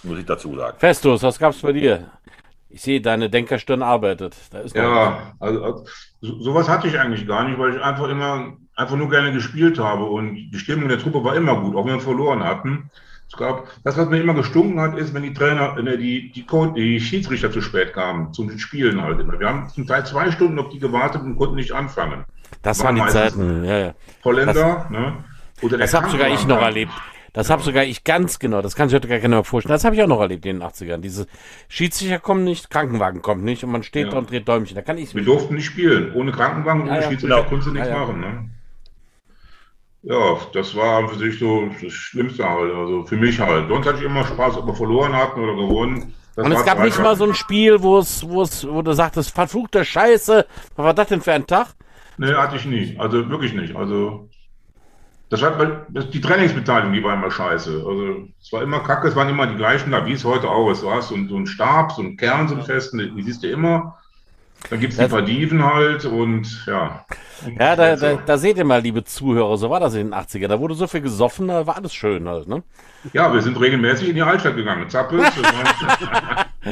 [0.05, 0.77] muss ich dazu sagen.
[0.79, 2.11] Festus, was gab's bei dir?
[2.69, 4.35] Ich sehe, deine Denkerstirn arbeitet.
[4.73, 5.85] ja, also, also
[6.21, 10.03] sowas hatte ich eigentlich gar nicht, weil ich einfach immer einfach nur gerne gespielt habe
[10.05, 12.89] und die Stimmung der Truppe war immer gut, auch wenn wir verloren hatten.
[13.27, 16.45] Es gab, das, was mir immer gestunken hat, ist, wenn die Trainer, äh, die, die,
[16.75, 19.39] die Schiedsrichter zu spät kamen, zum Spielen halt immer.
[19.39, 22.25] Wir haben zum Teil zwei Stunden auf die gewartet und konnten nicht anfangen.
[22.61, 23.93] Das waren die Zeiten, ja, ja.
[24.23, 25.23] Holländer, das, ne?
[25.61, 26.91] Oder das habe sogar ich noch erlebt.
[27.35, 29.73] Das habe sogar ich ganz genau, das kann sich heute gar keiner mehr vorstellen.
[29.73, 30.99] Das habe ich auch noch erlebt in den 80ern.
[30.99, 31.27] Diese
[31.67, 34.11] Schiedsrichter kommen nicht, Krankenwagen kommt nicht und man steht ja.
[34.11, 34.73] da und dreht Däumchen.
[34.73, 36.13] Da kann ich Wir durften nicht spielen.
[36.13, 37.49] Ohne Krankenwagen und ohne ja, Schiedsrichter genau.
[37.49, 38.21] konntest du nichts machen.
[38.21, 38.49] Ne?
[40.03, 42.73] Ja, das war für sich so das Schlimmste halt.
[42.73, 43.67] Also für mich halt.
[43.67, 46.13] Sonst hatte ich immer Spaß, ob wir verloren hatten oder gewonnen.
[46.37, 48.93] Das und es gab nicht mal so ein Spiel, wo es, wo es, wo du
[48.93, 50.45] sagtest, verfluchte Scheiße,
[50.75, 51.67] was war das denn für ein Tag?
[52.17, 52.95] Nee, hatte ich nie.
[52.97, 53.75] Also wirklich nicht.
[53.75, 54.29] Also
[55.35, 57.83] das war die Trainingsbeteiligung, die war immer scheiße.
[57.85, 60.71] Also es war immer kacke, es waren immer die gleichen da, wie es heute auch
[60.71, 60.83] ist.
[60.83, 63.49] Du hast so, so einen Stab, so einen Kern, so einen festen, die siehst du
[63.49, 63.97] immer.
[64.69, 67.05] Dann gibt es die Verdiven halt und ja.
[67.59, 70.47] Ja, da, da, da, seht ihr mal, liebe Zuhörer, so war das in den 80ern.
[70.47, 72.63] Da wurde so viel gesoffen, da war alles schön halt, ne?
[73.13, 74.89] Ja, wir sind regelmäßig in die Altstadt gegangen.
[74.89, 75.27] Zappels.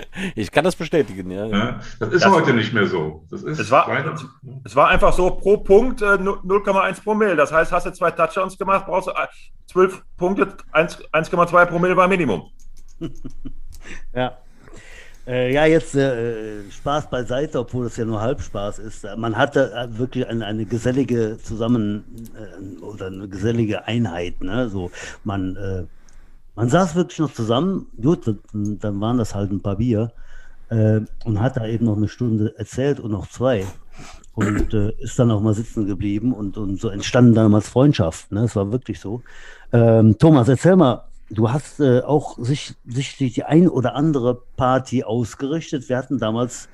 [0.35, 1.45] ich kann das bestätigen, ja.
[1.45, 3.25] ja das ist das, heute nicht mehr so.
[3.29, 3.87] Das ist es, war,
[4.63, 7.35] es war einfach so pro Punkt äh, 0,1 Promille.
[7.35, 9.13] Das heißt, hast du zwei Touchdowns gemacht, brauchst du
[9.67, 12.49] 12 Punkte, 1,2 Promille war Minimum.
[14.13, 14.37] ja.
[15.25, 19.07] Äh, ja, jetzt äh, Spaß beiseite, obwohl es ja nur Halbspaß ist.
[19.17, 22.03] Man hatte äh, wirklich eine, eine gesellige Zusammen-
[22.35, 24.41] äh, oder eine gesellige Einheit.
[24.43, 24.69] Ne?
[24.69, 24.91] So,
[25.23, 25.83] man, äh,
[26.55, 30.11] man saß wirklich noch zusammen, gut, dann waren das halt ein paar Bier
[30.69, 33.65] äh, und hat da eben noch eine Stunde erzählt und noch zwei.
[34.35, 38.35] Und ist dann auch mal sitzen geblieben und, und so entstanden damals Freundschaften.
[38.35, 38.41] Ne?
[38.41, 39.21] Das war wirklich so.
[39.71, 45.03] Ähm, Thomas, erzähl mal, Du hast äh, auch sich, sich die ein oder andere Party
[45.03, 45.89] ausgerichtet.
[45.89, 46.69] Wir hatten damals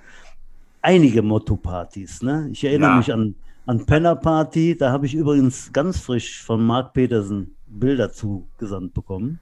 [0.81, 2.21] einige Motto-Partys.
[2.21, 2.49] Ne?
[2.51, 2.97] Ich erinnere ja.
[2.97, 3.35] mich an,
[3.65, 4.77] an Penner Party.
[4.77, 9.39] Da habe ich übrigens ganz frisch von Marc Petersen Bilder zugesandt bekommen.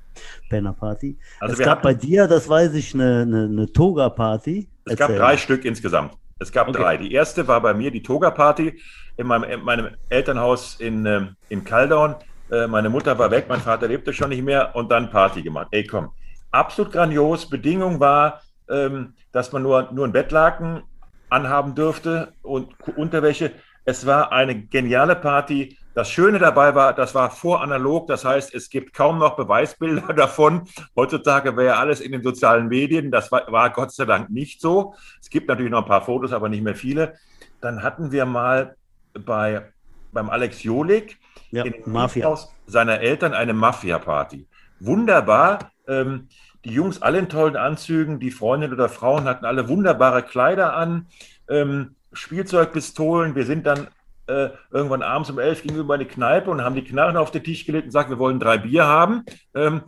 [0.50, 1.17] Penner Party.
[1.39, 4.67] Also es gab bei dir, das weiß ich, eine, eine, eine Toga-Party.
[4.86, 5.08] Es Erzähl.
[5.08, 6.13] gab drei Stück insgesamt.
[6.39, 6.78] Es gab okay.
[6.78, 6.98] drei.
[6.98, 8.80] Die erste war bei mir die Toga-Party
[9.17, 12.15] in meinem, in meinem Elternhaus in, ähm, in Kaldorn.
[12.49, 15.67] Äh, meine Mutter war weg, mein Vater lebte schon nicht mehr und dann Party gemacht.
[15.71, 16.12] Ey, komm.
[16.51, 17.49] Absolut grandios.
[17.49, 20.83] Bedingung war, ähm, dass man nur, nur ein Bettlaken
[21.29, 23.51] anhaben dürfte und Unterwäsche.
[23.83, 25.77] Es war eine geniale Party.
[25.93, 28.07] Das Schöne dabei war, das war voranalog.
[28.07, 30.67] Das heißt, es gibt kaum noch Beweisbilder davon.
[30.95, 33.12] Heutzutage wäre alles in den sozialen Medien.
[33.12, 34.93] Das war, war Gott sei Dank nicht so.
[35.21, 37.15] Es gibt natürlich noch ein paar Fotos, aber nicht mehr viele.
[37.60, 38.75] Dann hatten wir mal
[39.13, 39.73] bei,
[40.13, 41.17] beim Alex Jolik
[41.51, 42.25] ja, in Mafia.
[42.25, 44.47] Haus seiner Eltern eine Mafia-Party.
[44.79, 45.71] Wunderbar.
[45.88, 46.27] Ähm,
[46.65, 51.07] die Jungs alle in tollen Anzügen, die Freundinnen oder Frauen hatten alle wunderbare Kleider an,
[51.49, 53.36] ähm, Spielzeugpistolen.
[53.36, 53.88] Wir sind dann
[54.27, 57.65] äh, irgendwann abends um elf gegenüber eine Kneipe und haben die Knarren auf den Tisch
[57.65, 59.23] gelegt und gesagt, wir wollen drei Bier haben.
[59.55, 59.81] Ähm,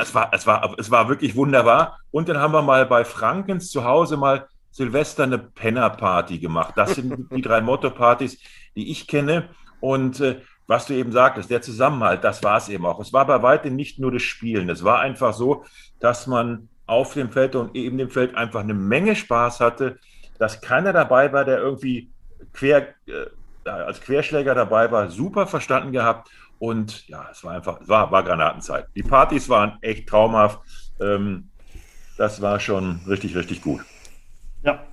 [0.00, 1.98] es, war, es, war, es war wirklich wunderbar.
[2.12, 6.74] Und dann haben wir mal bei Frankens zu Hause mal Silvester eine Penner-Party gemacht.
[6.76, 8.38] Das sind die drei Motto-Partys,
[8.76, 9.48] die ich kenne.
[9.80, 10.40] Und äh,
[10.70, 13.00] was du eben sagtest, der Zusammenhalt, das war es eben auch.
[13.00, 14.70] Es war bei weitem nicht nur das Spielen.
[14.70, 15.64] Es war einfach so,
[15.98, 19.98] dass man auf dem Feld und eben dem Feld einfach eine Menge Spaß hatte,
[20.38, 22.12] dass keiner dabei war, der irgendwie
[22.52, 25.10] quer, äh, als Querschläger dabei war.
[25.10, 26.30] Super verstanden gehabt.
[26.60, 28.86] Und ja, es war einfach, es war, war Granatenzeit.
[28.94, 30.60] Die Partys waren echt traumhaft.
[31.00, 31.48] Ähm,
[32.16, 33.80] das war schon richtig, richtig gut.
[34.62, 34.84] Ja.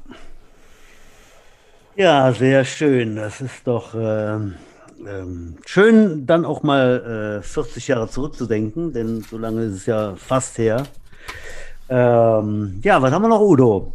[1.96, 3.16] Ja, sehr schön.
[3.16, 3.94] Das ist doch.
[3.94, 4.56] Ähm
[5.06, 10.16] ähm, schön, dann auch mal äh, 40 Jahre zurückzudenken, denn so lange ist es ja
[10.16, 10.84] fast her.
[11.90, 13.94] Ähm, ja, was haben wir noch, Udo?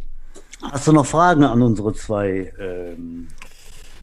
[0.61, 2.53] Hast du noch Fragen an unsere zwei?
[2.59, 3.27] Ähm,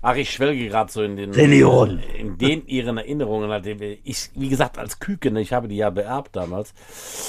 [0.03, 2.03] Ach, ich schwelge gerade so in den Senioren.
[2.19, 3.99] In den ihren Erinnerungen.
[4.03, 6.73] Ich, wie gesagt, als Küken, ich habe die ja beerbt damals.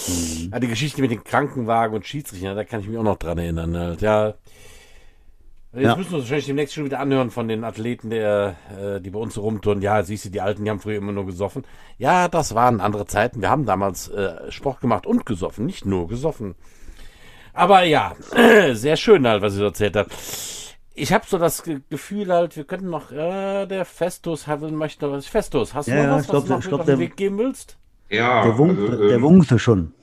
[0.07, 0.57] Mhm.
[0.57, 3.75] Die Geschichte mit den Krankenwagen und Schiedsrichtern, da kann ich mich auch noch dran erinnern.
[3.75, 4.01] Halt.
[4.01, 4.36] Ja,
[5.73, 5.95] Jetzt ja.
[5.95, 9.19] müssen wir uns wahrscheinlich demnächst schon wieder anhören von den Athleten, der, äh, die bei
[9.19, 9.81] uns so rumtouren.
[9.81, 11.63] Ja, siehst du, die Alten, die haben früher immer nur gesoffen.
[11.97, 13.41] Ja, das waren andere Zeiten.
[13.41, 16.55] Wir haben damals äh, Sport gemacht und gesoffen, nicht nur gesoffen.
[17.53, 20.12] Aber ja, äh, sehr schön halt, was ihr erzählt habt.
[20.93, 25.25] Ich habe so das Gefühl halt, wir könnten noch, äh, der Festus haben möchte was.
[25.25, 26.99] Festus, hast du ja, noch was, ich glaub, was du noch ich glaub, auf den
[26.99, 27.77] Weg geben willst?
[28.10, 28.43] Ja.
[28.43, 29.93] Der, Wunk, also, der ähm, wunkte schon.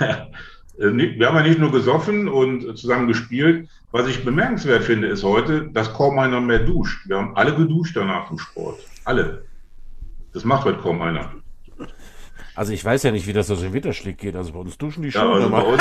[0.78, 3.68] Äh, wir haben ja nicht nur gesoffen und zusammen gespielt.
[3.90, 7.08] Was ich bemerkenswert finde, ist heute, dass kaum einer mehr duscht.
[7.08, 8.78] Wir haben alle geduscht danach im Sport.
[9.04, 9.44] Alle.
[10.32, 11.32] Das macht heute kaum einer.
[12.56, 14.36] Also ich weiß ja nicht, wie das aus dem Winterschlick geht.
[14.36, 15.22] Also bei uns duschen die schon.
[15.22, 15.48] Ja, also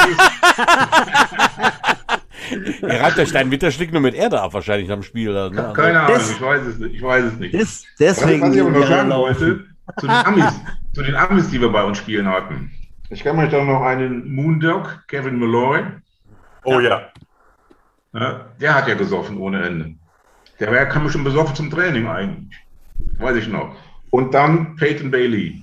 [2.81, 5.33] Ihr reibt euch deinen Winterschlick nur mit Erde ab, wahrscheinlich am Spiel.
[5.33, 5.73] Ne?
[5.75, 6.95] Keine Ahnung, ich weiß es nicht.
[6.95, 7.53] Ich weiß es nicht.
[7.53, 9.65] Des, deswegen was, was ich aber noch sagen wollte,
[9.99, 10.53] zu den, Amis,
[10.93, 12.71] zu den Amis, die wir bei uns spielen hatten.
[13.13, 15.83] Ich kann mich da noch einen Moondog, Kevin Malloy.
[16.63, 17.09] Oh ja.
[18.13, 18.45] ja.
[18.59, 19.93] Der hat ja gesoffen ohne Ende.
[20.59, 22.57] Der war, kam schon besoffen zum Training eigentlich.
[23.19, 23.75] Weiß ich noch.
[24.09, 25.61] Und dann Peyton Bailey.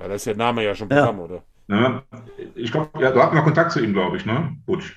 [0.00, 1.24] Ja, da ist der Name ja schon bekannt, ja.
[1.24, 1.42] oder?
[1.68, 2.02] Ja,
[2.54, 4.56] ich glaube, ja, du hast noch Kontakt zu ihm, glaube ich, ne?
[4.64, 4.96] Butch.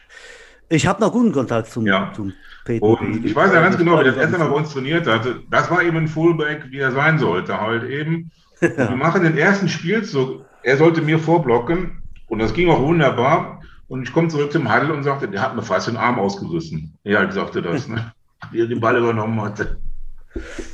[0.70, 2.14] Ich habe noch guten Kontakt zum, ja.
[2.16, 2.32] zum
[2.64, 2.86] Peter.
[2.86, 5.44] Und ich weiß ja ganz genau, wie das erste Mal bei uns trainiert hatte.
[5.50, 8.32] Das war eben ein Fullback, wie er sein sollte, halt eben.
[8.62, 10.46] Wir machen den ersten Spielzug.
[10.64, 13.62] Er sollte mir vorblocken und das ging auch wunderbar.
[13.88, 16.98] Und ich komme zurück zum Handel und sagte, der hat mir fast den Arm ausgerissen.
[17.04, 18.14] Er halt sagte das, ne?
[18.52, 19.82] wie er den Ball übernommen hatte.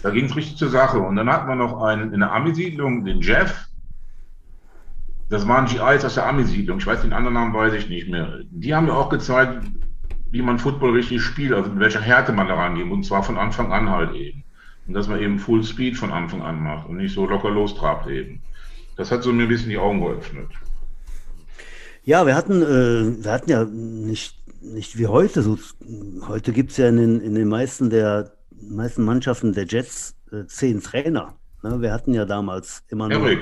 [0.04, 1.00] Da ging es richtig zur Sache.
[1.00, 3.68] Und dann hatten wir noch einen in der Army-Siedlung, den Jeff.
[5.30, 6.78] Das waren GIs aus der Army-Siedlung.
[6.78, 8.42] Ich weiß den anderen Namen, weiß ich nicht mehr.
[8.52, 9.64] Die haben mir auch gezeigt,
[10.30, 12.90] wie man Football richtig spielt, also mit welcher Härte man da rangeht.
[12.90, 14.44] Und zwar von Anfang an halt eben.
[14.88, 18.08] Und dass man eben Full Speed von Anfang an macht und nicht so locker lostrabt
[18.08, 18.42] eben.
[18.98, 20.48] Das hat so mir ein bisschen die Augen geöffnet.
[22.04, 25.43] Ja, wir hatten, äh, wir hatten ja nicht, nicht wie heute.
[25.43, 25.58] So,
[26.28, 30.45] heute gibt es ja in den, in den meisten der meisten Mannschaften der Jets äh,
[30.48, 31.36] zehn Trainer.
[31.64, 31.82] Ne?
[31.82, 33.38] Wir hatten ja damals immer nur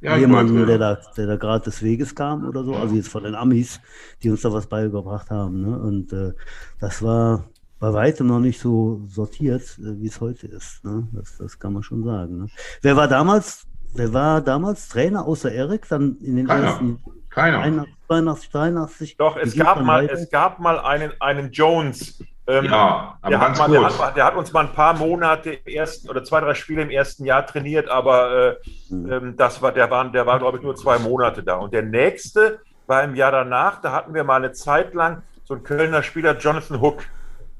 [0.00, 2.74] ja, jemanden, der da, der da gerade des Weges kam oder so.
[2.74, 3.80] Also jetzt von den Amis,
[4.22, 5.62] die uns da was beigebracht haben.
[5.62, 5.78] Ne?
[5.78, 6.32] Und äh,
[6.80, 7.48] das war
[7.78, 10.84] bei weitem noch nicht so sortiert, äh, wie es heute ist.
[10.84, 11.08] Ne?
[11.12, 12.38] Das, das kann man schon sagen.
[12.38, 12.46] Ne?
[12.82, 16.66] Wer war damals, wer war damals Trainer außer Erik dann in den Keiner.
[16.66, 17.86] ersten Keiner.
[18.06, 19.16] 82, 83?
[19.16, 22.22] Doch, es gab, mal, es gab mal einen, einen Jones.
[22.46, 25.66] Ähm, ja, aber der, hat mal, der, hat, der, hat, uns mal ein paar Monate
[25.66, 29.90] ersten oder zwei, drei Spiele im ersten Jahr trainiert, aber äh, ähm, das war, der
[29.90, 31.56] war, der war, glaube ich, nur zwei Monate da.
[31.56, 35.54] Und der nächste war im Jahr danach, da hatten wir mal eine Zeit lang so
[35.54, 37.04] einen Kölner Spieler, Jonathan Hook.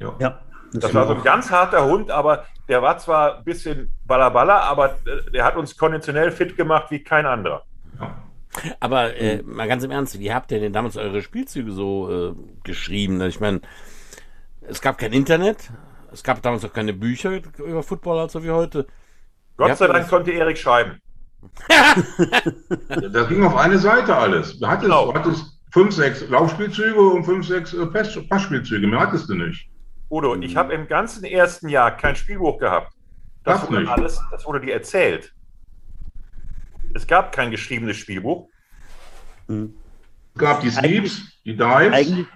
[0.00, 0.14] Ja.
[0.18, 0.38] ja
[0.74, 4.60] das, das war so ein ganz harter Hund, aber der war zwar ein bisschen ballerballer,
[4.62, 7.64] aber äh, der hat uns konditionell fit gemacht wie kein anderer.
[8.80, 12.34] Aber äh, mal ganz im Ernst, wie habt ihr denn damals eure Spielzüge so äh,
[12.64, 13.20] geschrieben?
[13.22, 13.60] Ich meine,
[14.62, 15.70] es gab kein Internet,
[16.12, 18.86] es gab damals auch keine Bücher über Football, also wie heute.
[19.56, 20.98] Gott sei Dank konnte Erik schreiben.
[23.12, 24.58] das ging auf eine Seite alles.
[24.58, 25.12] Du hattest, genau.
[25.12, 28.86] du hattest fünf, sechs Laufspielzüge und fünf, sechs äh, Passspielzüge.
[28.88, 29.68] Mehr hattest du nicht.
[30.10, 32.92] Udo, ich habe im ganzen ersten Jahr kein Spielbuch gehabt.
[33.44, 33.90] Das, das wurde nicht.
[33.90, 35.34] alles, das wurde dir erzählt.
[36.94, 38.48] Es gab kein geschriebenes Spielbuch.
[39.48, 39.74] Hm.
[40.34, 41.92] Es gab die Sleeps, die Dives.
[41.92, 42.26] Eigentlich,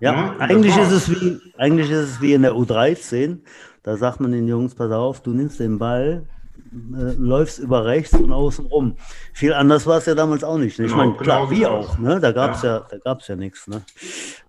[0.00, 3.38] ja, ja eigentlich, ist es wie, eigentlich ist es wie in der U13.
[3.82, 6.26] Da sagt man den Jungs, pass auf, du nimmst den Ball,
[6.56, 8.96] äh, läufst über rechts und außen rum.
[9.32, 10.78] Viel anders war es ja damals auch nicht.
[10.78, 10.86] Ne?
[10.86, 12.20] Ich genau, meine, klar, genau wie auch, ne?
[12.20, 12.86] Da gab es ja.
[13.04, 13.66] ja, ja nichts.
[13.66, 13.82] Ne?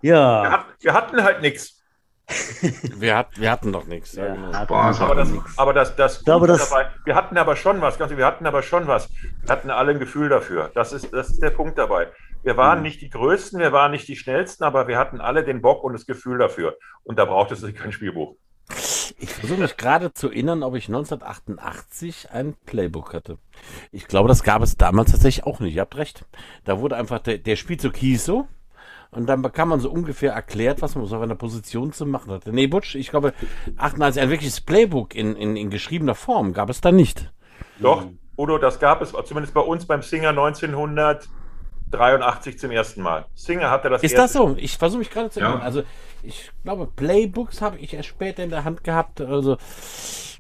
[0.02, 0.44] Ja.
[0.44, 1.79] Wir, hat, wir hatten halt nichts.
[2.98, 4.14] Wir, hat, wir hatten doch nichts.
[4.14, 4.52] Ja, genau.
[4.54, 8.26] aber das, aber das, das, glaube, das dabei, wir hatten aber schon was, ganz, wir
[8.26, 9.10] hatten aber schon was.
[9.42, 10.70] Wir hatten alle ein Gefühl dafür.
[10.74, 12.08] Das ist, das ist der Punkt dabei.
[12.44, 12.84] Wir waren mhm.
[12.84, 15.94] nicht die Größten, wir waren nicht die Schnellsten, aber wir hatten alle den Bock und
[15.94, 16.78] das Gefühl dafür.
[17.04, 18.36] Und da braucht es kein Spielbuch.
[19.18, 23.40] Ich versuche mich gerade zu erinnern, ob ich 1988 ein Playbook hatte.
[23.92, 25.76] Ich glaube, das gab es damals tatsächlich auch nicht.
[25.76, 26.26] Ihr habt recht.
[26.64, 28.48] Da wurde einfach der, der Spielzug hieß so
[29.12, 32.32] und dann bekam man so ungefähr erklärt, was man so auf einer Position zu machen
[32.32, 32.51] hatte.
[32.53, 33.34] Nee, Butch, ich glaube,
[33.78, 37.32] 98, ein wirkliches Playbook in, in, in geschriebener Form gab es da nicht.
[37.80, 38.05] Doch,
[38.38, 43.26] Udo, das gab es zumindest bei uns beim Singer 1983 zum ersten Mal.
[43.34, 44.55] Singer hatte das Ist das so?
[44.57, 45.60] Ich versuche mich gerade zu erinnern.
[45.60, 45.66] Ja.
[45.66, 45.84] Also,
[46.22, 49.22] ich glaube, Playbooks habe ich erst später in der Hand gehabt.
[49.22, 49.57] Also,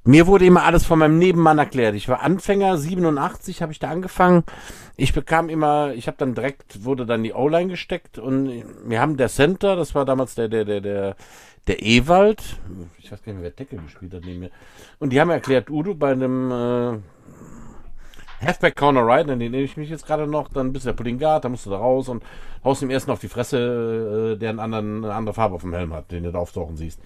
[0.03, 1.95] mir wurde immer alles von meinem Nebenmann erklärt.
[1.95, 4.43] Ich war Anfänger, 87 habe ich da angefangen.
[4.95, 9.17] Ich bekam immer, ich habe dann direkt, wurde dann die O-Line gesteckt und wir haben
[9.17, 11.15] der Center, das war damals der, der, der, der,
[11.67, 12.57] der Ewald,
[12.97, 14.51] ich weiß gar nicht mehr, wer Deckel gespielt hat neben mir.
[14.99, 16.97] Und die haben erklärt, Udo, bei einem äh,
[18.41, 20.95] Halfback Corner Right, an den nehme ich mich jetzt gerade noch, dann bist du der
[20.95, 22.23] Pudding Guard, da musst du da raus und
[22.63, 25.73] haust dem ersten auf die Fresse, äh, der einen anderen, eine andere Farbe auf dem
[25.73, 26.99] Helm hat, den du da auftauchen siehst.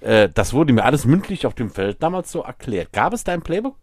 [0.00, 2.92] Äh, das wurde mir alles mündlich auf dem Feld damals so erklärt.
[2.92, 3.76] Gab es da ein Playbook?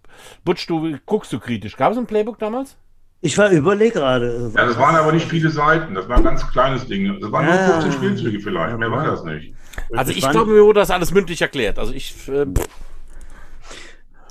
[0.43, 1.77] Butch, du guckst du kritisch.
[1.77, 2.77] Gab es ein Playbook damals?
[3.21, 4.51] Ich war überlegt gerade.
[4.55, 5.95] Ja, das waren aber nicht viele Seiten.
[5.95, 7.19] Das war ein ganz kleines Ding.
[7.19, 8.77] Das waren nur 15 Spielzüge vielleicht.
[8.77, 9.55] Mehr war das nicht.
[9.95, 11.79] Also ich glaube, mir wurde das alles mündlich erklärt.
[11.79, 12.27] Also ich.
[12.27, 12.45] Äh,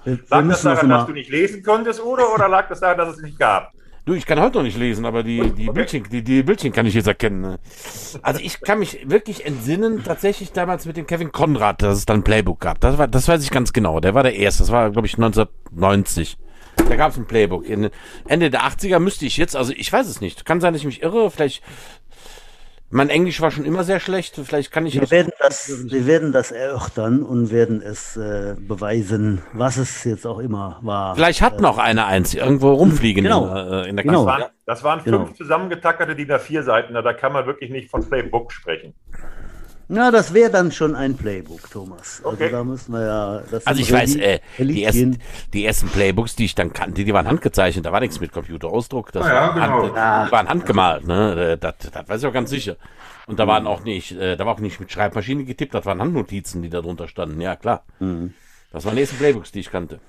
[0.06, 3.22] Lag das daran, dass du nicht lesen konntest, oder, oder lag das daran, dass es
[3.22, 3.72] nicht gab?
[4.06, 5.72] Du, ich kann heute noch nicht lesen, aber die, die, okay.
[5.72, 7.40] Bildchen, die, die Bildchen kann ich jetzt erkennen.
[7.40, 7.58] Ne?
[8.22, 12.20] Also ich kann mich wirklich entsinnen, tatsächlich damals mit dem Kevin Konrad, dass es dann
[12.20, 12.78] ein Playbook gab.
[12.78, 13.98] Das, war, das weiß ich ganz genau.
[13.98, 14.62] Der war der erste.
[14.62, 16.38] Das war, glaube ich, 1990.
[16.88, 17.68] Da gab es ein Playbook.
[17.68, 17.90] In
[18.28, 20.44] Ende der 80er müsste ich jetzt, also ich weiß es nicht.
[20.44, 21.28] Kann sein, dass ich mich irre.
[21.32, 21.64] Vielleicht
[22.90, 24.40] mein Englisch war schon immer sehr schlecht.
[24.42, 25.00] Vielleicht kann ich.
[25.00, 30.26] Wir, werden das, wir werden das erörtern und werden es äh, beweisen, was es jetzt
[30.26, 31.14] auch immer war.
[31.14, 33.46] Vielleicht hat noch einer eins irgendwo rumfliegen genau.
[33.46, 34.24] in, äh, in der genau.
[34.24, 35.36] Das waren, das waren fünf genau.
[35.36, 36.94] zusammengetackerte DIN A4 Seiten.
[36.94, 38.94] Da kann man wirklich nicht von Playbook sprechen.
[39.88, 42.20] Na, das wäre dann schon ein Playbook, Thomas.
[42.24, 42.44] Also okay.
[42.44, 43.42] Also da müssen wir ja.
[43.64, 45.18] also ich weiß, äh, die, ersten,
[45.52, 47.86] die ersten Playbooks, die ich dann kannte, die waren handgezeichnet.
[47.86, 49.12] Da war nichts mit Computerausdruck.
[49.12, 49.94] Das ah, ja, genau.
[49.94, 51.06] Hand, die waren handgemalt.
[51.06, 51.52] Ne?
[51.52, 52.76] Äh, das, das weiß ich auch ganz sicher.
[53.28, 55.74] Und da waren auch nicht, äh, da war auch nicht mit Schreibmaschine getippt.
[55.74, 57.40] Das waren Handnotizen, die da drunter standen.
[57.40, 57.84] Ja klar.
[58.00, 58.34] Mhm.
[58.72, 60.00] Das waren die ersten Playbooks, die ich kannte.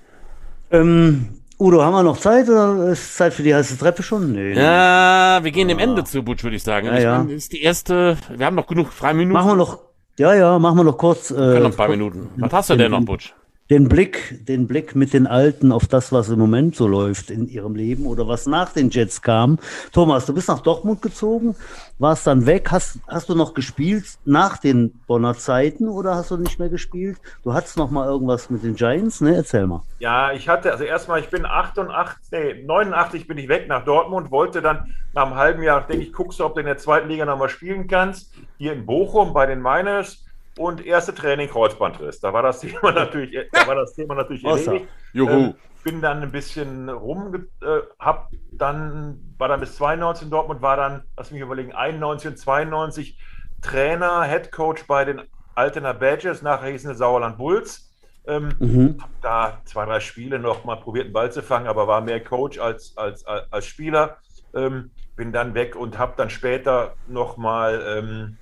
[0.72, 4.32] Ähm, Udo, haben wir noch Zeit oder ist Zeit für die heiße Treppe schon?
[4.32, 6.86] Nee, ja, wir gehen dem Ende zu, Butch, würde ich sagen.
[6.86, 7.18] Ja, ich ja.
[7.18, 9.32] Meine, ist die erste, wir haben noch genug freie Minuten.
[9.32, 9.80] Machen wir noch,
[10.18, 11.32] ja, ja, machen wir noch kurz.
[11.32, 12.28] Äh, noch ein paar Minuten.
[12.36, 13.34] Was hast du denn noch, Butch?
[13.70, 17.46] Den Blick, den Blick mit den Alten auf das, was im Moment so läuft in
[17.48, 19.58] ihrem Leben oder was nach den Jets kam.
[19.92, 21.54] Thomas, du bist nach Dortmund gezogen,
[21.98, 22.70] warst dann weg.
[22.70, 27.18] Hast, hast du noch gespielt nach den Bonner Zeiten oder hast du nicht mehr gespielt?
[27.44, 29.36] Du hattest noch mal irgendwas mit den Giants, ne?
[29.36, 29.82] Erzähl mal.
[29.98, 34.30] Ja, ich hatte, also erstmal, ich bin 88, nee, 89 bin ich weg nach Dortmund,
[34.30, 37.08] wollte dann nach einem halben Jahr, denke ich, guckst du, ob du in der zweiten
[37.08, 38.32] Liga noch mal spielen kannst.
[38.56, 40.24] Hier in Bochum bei den Miners
[40.58, 42.20] und erste Training Kreuzbandriss.
[42.20, 44.88] Da war das Thema natürlich, da war das Thema natürlich erledigt.
[45.12, 45.30] Juhu.
[45.30, 45.54] Ähm,
[45.84, 47.66] bin dann ein bisschen rum, äh,
[47.98, 52.36] hab dann, war dann bis 92 in Dortmund, war dann, lass mich überlegen, 91 und
[52.36, 53.18] 92
[53.62, 55.22] Trainer, Head Coach bei den
[55.54, 57.92] Altener Badgers, nachher hießen es Sauerland Bulls.
[58.26, 58.96] Ähm, mhm.
[59.00, 62.22] Hab da zwei, drei Spiele noch mal probiert, einen Ball zu fangen, aber war mehr
[62.22, 64.18] Coach als, als, als Spieler.
[64.54, 68.36] Ähm, bin dann weg und habe dann später noch mal ähm,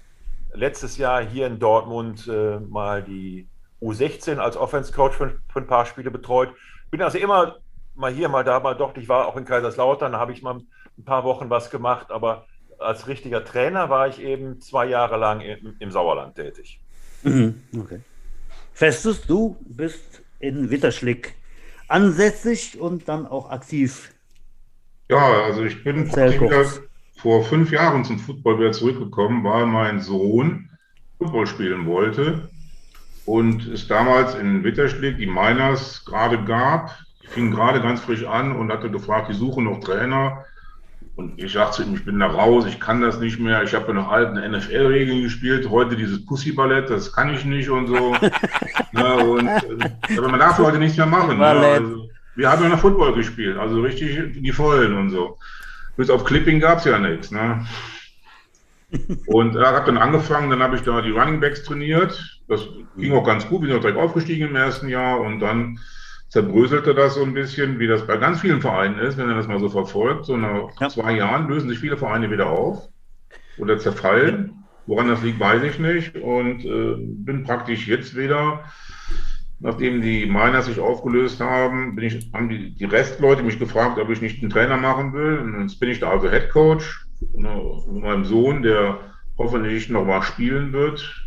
[0.56, 3.46] letztes Jahr hier in Dortmund äh, mal die
[3.80, 6.50] U16 als Offense-Coach für, für, ein paar Spiele betreut.
[6.90, 7.56] Bin also immer
[7.94, 8.98] mal hier, mal da, mal dort.
[8.98, 10.60] Ich war auch in Kaiserslautern, da habe ich mal
[10.98, 12.46] ein paar Wochen was gemacht, aber
[12.78, 16.80] als richtiger Trainer war ich eben zwei Jahre lang im, im Sauerland tätig.
[17.22, 18.00] Mhm, okay.
[18.72, 21.34] Festus, du bist in Witterschlick
[21.88, 24.12] ansässig und dann auch aktiv.
[25.08, 26.10] Ja, also ich bin
[27.16, 30.68] vor fünf Jahren zum Football wieder zurückgekommen, weil mein Sohn
[31.18, 32.48] Football spielen wollte
[33.24, 36.96] und es damals in Witterschlick die Miners gerade gab.
[37.22, 40.44] Ich fing gerade ganz frisch an und hatte gefragt, die suchen noch Trainer.
[41.16, 43.62] Und ich sagte ihm, ich bin da raus, ich kann das nicht mehr.
[43.62, 47.86] Ich habe ja noch alten NFL-Regeln gespielt, heute dieses Pussy-Ballett, das kann ich nicht und
[47.86, 48.14] so.
[48.92, 51.40] ja, und, äh, aber man darf heute nichts mehr machen.
[51.40, 55.38] Ja, also, wir haben ja noch Football gespielt, also richtig die Vollen und so.
[55.96, 57.30] Bis auf Clipping gab es ja nichts.
[57.30, 57.66] Ne?
[59.26, 62.40] Und er hat dann angefangen, dann habe ich da die Running Backs trainiert.
[62.48, 65.80] Das ging auch ganz gut, bin auch direkt aufgestiegen im ersten Jahr und dann
[66.28, 69.48] zerbröselte das so ein bisschen, wie das bei ganz vielen Vereinen ist, wenn man das
[69.48, 70.26] mal so verfolgt.
[70.26, 70.88] So nach ja.
[70.88, 72.88] zwei Jahren lösen sich viele Vereine wieder auf
[73.58, 74.64] oder zerfallen.
[74.86, 76.16] Woran das liegt, weiß ich nicht.
[76.16, 78.64] Und äh, bin praktisch jetzt wieder
[79.58, 84.10] Nachdem die Miners sich aufgelöst haben, bin ich, haben die, die Restleute mich gefragt, ob
[84.10, 85.38] ich nicht einen Trainer machen will.
[85.38, 89.00] Und jetzt bin ich da also Head Coach mit meinem Sohn, der
[89.38, 91.26] hoffentlich noch mal spielen wird.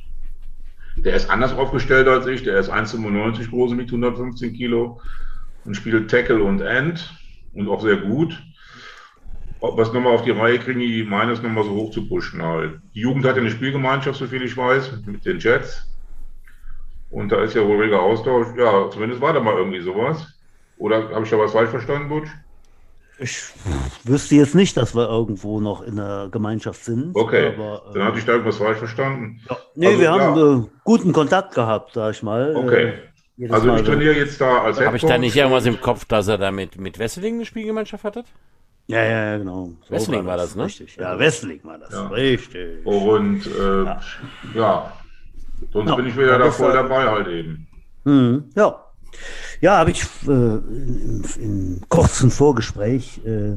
[0.98, 2.44] Der ist anders aufgestellt als ich.
[2.44, 5.02] Der ist 1,95 groß mit 115 Kilo
[5.66, 7.12] und spielt Tackle und End
[7.54, 8.44] und auch sehr gut.
[9.78, 12.80] Es nochmal auf die Reihe kriegen, die Miners nochmal so hoch zu pushen halt.
[12.94, 15.89] Die Jugend hat ja eine Spielgemeinschaft, so viel ich weiß, mit den Jets.
[17.10, 18.48] Und da ist ja wohl reger Austausch.
[18.58, 20.28] Ja, zumindest war da mal irgendwie sowas.
[20.78, 22.30] Oder habe ich da was falsch verstanden, Butch?
[23.22, 23.52] Ich
[24.06, 27.14] wüsste jetzt nicht, dass wir irgendwo noch in der Gemeinschaft sind.
[27.16, 29.42] Okay, aber, dann hatte ich da irgendwas falsch verstanden.
[29.50, 29.58] Ja.
[29.76, 30.20] Nee, also, wir ja.
[30.20, 32.56] haben äh, guten Kontakt gehabt, sag ich mal.
[32.56, 32.94] Okay.
[33.38, 36.28] Äh, also ich trainiere jetzt da als Habe ich da nicht irgendwas im Kopf, dass
[36.30, 38.24] er da mit, mit Wesseling eine Spielgemeinschaft hatte?
[38.88, 39.74] Ja, ja, genau.
[39.88, 40.84] So Wesseling war das, war das, ne?
[40.84, 40.96] Richtig.
[40.96, 42.08] Ja, Wesseling war das, ja.
[42.08, 42.86] richtig.
[42.86, 44.02] Und äh, ja.
[44.56, 44.94] ja.
[45.72, 47.68] Sonst ja, bin ich wieder da voll dabei halt eben.
[48.04, 48.86] Mhm, ja.
[49.62, 53.56] Ja, habe ich äh, im, im, kurzen Vorgespräch, äh,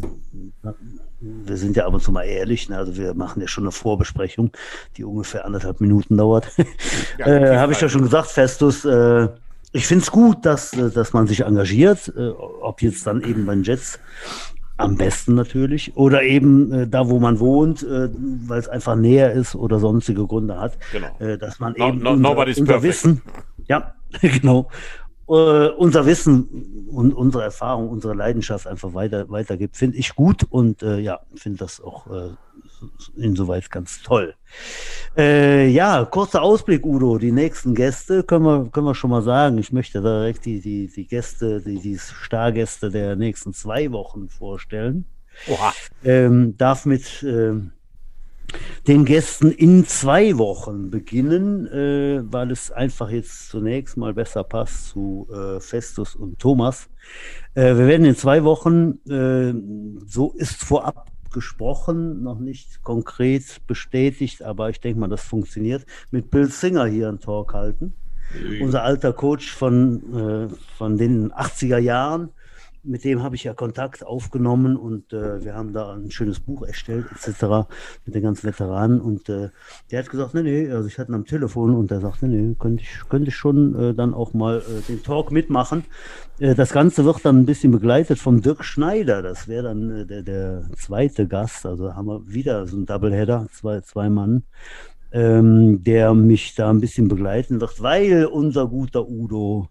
[1.21, 3.71] wir sind ja ab und zu mal ehrlich, ne, also wir machen ja schon eine
[3.71, 4.51] Vorbesprechung,
[4.97, 6.49] die ungefähr anderthalb Minuten dauert.
[7.19, 9.29] Ja, äh, habe ich ja schon gesagt, Festus, äh,
[9.73, 13.47] ich finde es gut, dass, äh, dass man sich engagiert, äh, ob jetzt dann eben
[13.47, 14.01] bei den Jets
[14.83, 15.97] am besten natürlich.
[15.97, 18.09] Oder eben äh, da, wo man wohnt, äh,
[18.47, 20.79] weil es einfach näher ist oder sonstige Gründe hat.
[20.93, 21.17] Genau.
[21.19, 23.23] Äh, dass man no, eben no, unser, unser Wissen,
[23.69, 24.69] ja, genau,
[25.29, 30.83] äh, unser Wissen und unsere Erfahrung, unsere Leidenschaft einfach weiter, weitergibt, finde ich gut und
[30.83, 32.31] äh, ja, finde das auch äh,
[33.17, 34.35] insoweit ganz toll.
[35.17, 37.19] Äh, ja, kurzer Ausblick, Udo.
[37.19, 39.59] Die nächsten Gäste können wir, können wir schon mal sagen.
[39.59, 45.05] Ich möchte direkt die, die, die Gäste, die, die Stargäste der nächsten zwei Wochen vorstellen.
[45.49, 45.73] Oha.
[46.05, 47.55] Ähm, darf mit äh,
[48.87, 54.89] den Gästen in zwei Wochen beginnen, äh, weil es einfach jetzt zunächst mal besser passt
[54.89, 56.89] zu äh, Festus und Thomas.
[57.55, 59.55] Äh, wir werden in zwei Wochen, äh,
[60.07, 65.87] so ist vorab gesprochen, noch nicht konkret bestätigt, aber ich denke mal, das funktioniert.
[66.11, 67.95] Mit Bill Singer hier einen Talk halten.
[68.61, 72.31] Unser alter Coach von, äh, von den 80er Jahren
[72.85, 76.63] mit dem habe ich ja Kontakt aufgenommen und äh, wir haben da ein schönes Buch
[76.63, 77.69] erstellt, etc.
[78.05, 79.01] mit den ganzen Veteranen.
[79.01, 79.51] Und äh,
[79.91, 82.55] der hat gesagt, nee, nee, also ich hatte ihn am Telefon und der sagte, nee,
[82.59, 85.85] könnte ich, könnte ich schon äh, dann auch mal äh, den Talk mitmachen.
[86.41, 89.23] Äh, das Ganze wird dann ein bisschen begleitet vom Dirk Schneider.
[89.23, 91.65] Das wäre dann äh, der, der zweite Gast.
[91.67, 94.43] Also haben wir wieder so einen Doubleheader, zwei, zwei Mann.
[95.15, 99.69] Ähm, der mich da ein bisschen begleiten wird, weil unser guter Udo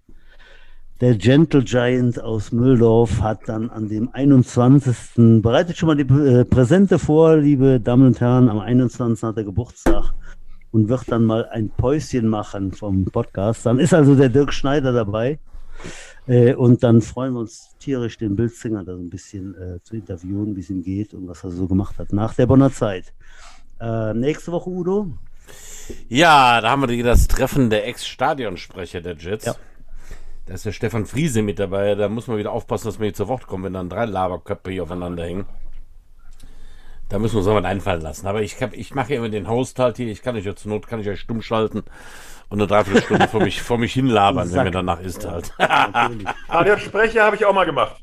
[1.01, 5.41] der Gentle Giant aus Mühldorf hat dann an dem 21.
[5.41, 8.47] bereitet schon mal die äh, Präsente vor, liebe Damen und Herren.
[8.49, 9.23] Am 21.
[9.23, 10.13] hat er Geburtstag
[10.69, 13.65] und wird dann mal ein Päuschen machen vom Podcast.
[13.65, 15.39] Dann ist also der Dirk Schneider dabei.
[16.27, 19.95] Äh, und dann freuen wir uns tierisch, den Bildsinger da so ein bisschen äh, zu
[19.95, 23.11] interviewen, wie es ihm geht und was er so gemacht hat nach der Bonner Zeit.
[23.79, 25.07] Äh, nächste Woche, Udo?
[26.09, 29.45] Ja, da haben wir das Treffen der Ex-Stadionsprecher der Jets.
[29.45, 29.55] Ja.
[30.51, 31.95] Da ist der Stefan Friese mit dabei.
[31.95, 34.69] Da muss man wieder aufpassen, dass wir hier zu Wort kommen, wenn dann drei Laberköpfe
[34.69, 35.45] hier aufeinander hängen.
[37.07, 38.27] Da müssen wir uns was einfallen lassen.
[38.27, 40.11] Aber ich, ich mache immer den Host halt hier.
[40.11, 41.83] Ich kann euch ja zur Not, kann ich euch stumm schalten
[42.49, 45.53] und eine Dreiviertelstunde vor mich, vor mich hinlabern, wenn mir danach ist halt.
[46.81, 48.01] Sprecher habe ich auch mal gemacht.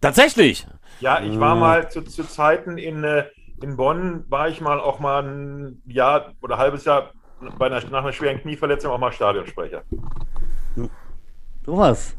[0.00, 0.66] Tatsächlich?
[1.00, 3.24] Ja, ich war mal zu, zu Zeiten in, äh,
[3.60, 7.10] in Bonn, war ich mal auch mal ein Jahr oder ein halbes Jahr
[7.58, 9.82] bei einer, nach einer schweren Knieverletzung auch mal Stadionsprecher.
[11.64, 12.14] Thomas,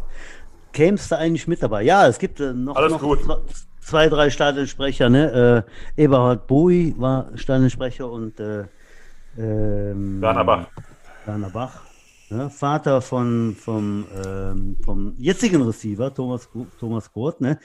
[0.72, 1.84] kämst du eigentlich mit dabei?
[1.84, 3.38] Ja, es gibt äh, noch, noch zwei,
[3.82, 5.10] zwei, drei Stadionsprecher.
[5.10, 5.66] Ne?
[5.98, 8.66] Äh, Eberhard Bowie war Stadionsprecher und äh,
[9.38, 10.68] ähm, Werner Bach.
[11.26, 11.82] Werner Bach.
[12.30, 12.50] Ne?
[12.50, 17.41] Vater von, vom, ähm, vom jetzigen Receiver, Thomas, Thomas Kurt.
[17.41, 17.60] Ne?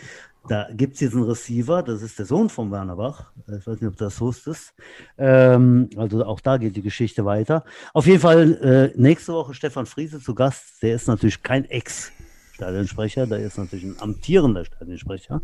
[0.48, 3.32] Da gibt es einen Receiver, das ist der Sohn von Werner Bach.
[3.46, 4.72] Ich weiß nicht, ob das wusstest.
[5.18, 7.64] Ähm, also auch da geht die Geschichte weiter.
[7.92, 10.82] Auf jeden Fall äh, nächste Woche Stefan Friese zu Gast.
[10.82, 15.42] Der ist natürlich kein Ex-Stadionsprecher, der ist natürlich ein amtierender Stadionsprecher.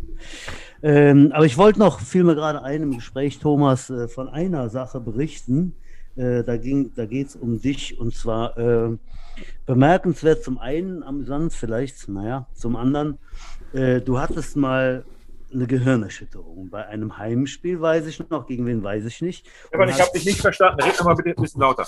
[0.81, 4.69] Ähm, aber ich wollte noch, fiel mir gerade ein im Gespräch, Thomas, äh, von einer
[4.69, 5.75] Sache berichten.
[6.15, 8.97] Äh, da da geht es um dich und zwar äh,
[9.65, 13.19] bemerkenswert zum einen, amüsant vielleicht, naja, zum anderen
[13.75, 15.03] äh, du hattest mal
[15.53, 18.47] eine Gehirnerschütterung bei einem Heimspiel, weiß ich noch.
[18.47, 19.47] Gegen wen weiß ich nicht.
[19.73, 20.81] Aber ich habe dich nicht verstanden.
[20.81, 21.85] Red mal bitte ein bisschen lauter.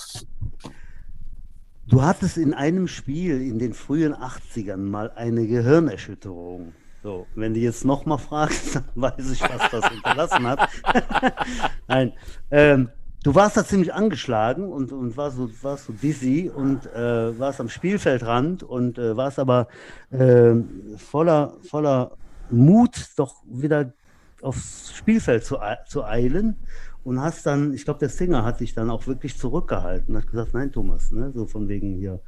[1.87, 6.73] Du hattest in einem Spiel in den frühen 80ern mal eine Gehirnerschütterung.
[7.03, 10.69] So, wenn du jetzt nochmal fragst, dann weiß ich, was das hinterlassen hat.
[11.87, 12.13] Nein.
[12.51, 12.89] Ähm,
[13.27, 17.59] du warst da ziemlich angeschlagen und, und warst, so, warst so dizzy und äh, warst
[17.59, 19.67] am Spielfeldrand und äh, warst aber
[20.11, 20.53] äh,
[20.95, 22.11] voller, voller
[22.49, 23.91] Mut, doch wieder
[24.41, 25.57] aufs Spielfeld zu,
[25.87, 26.55] zu eilen
[27.03, 30.53] und hast dann, ich glaube, der Singer hat dich dann auch wirklich zurückgehalten, hat gesagt,
[30.53, 32.21] nein, Thomas, ne, so von wegen hier,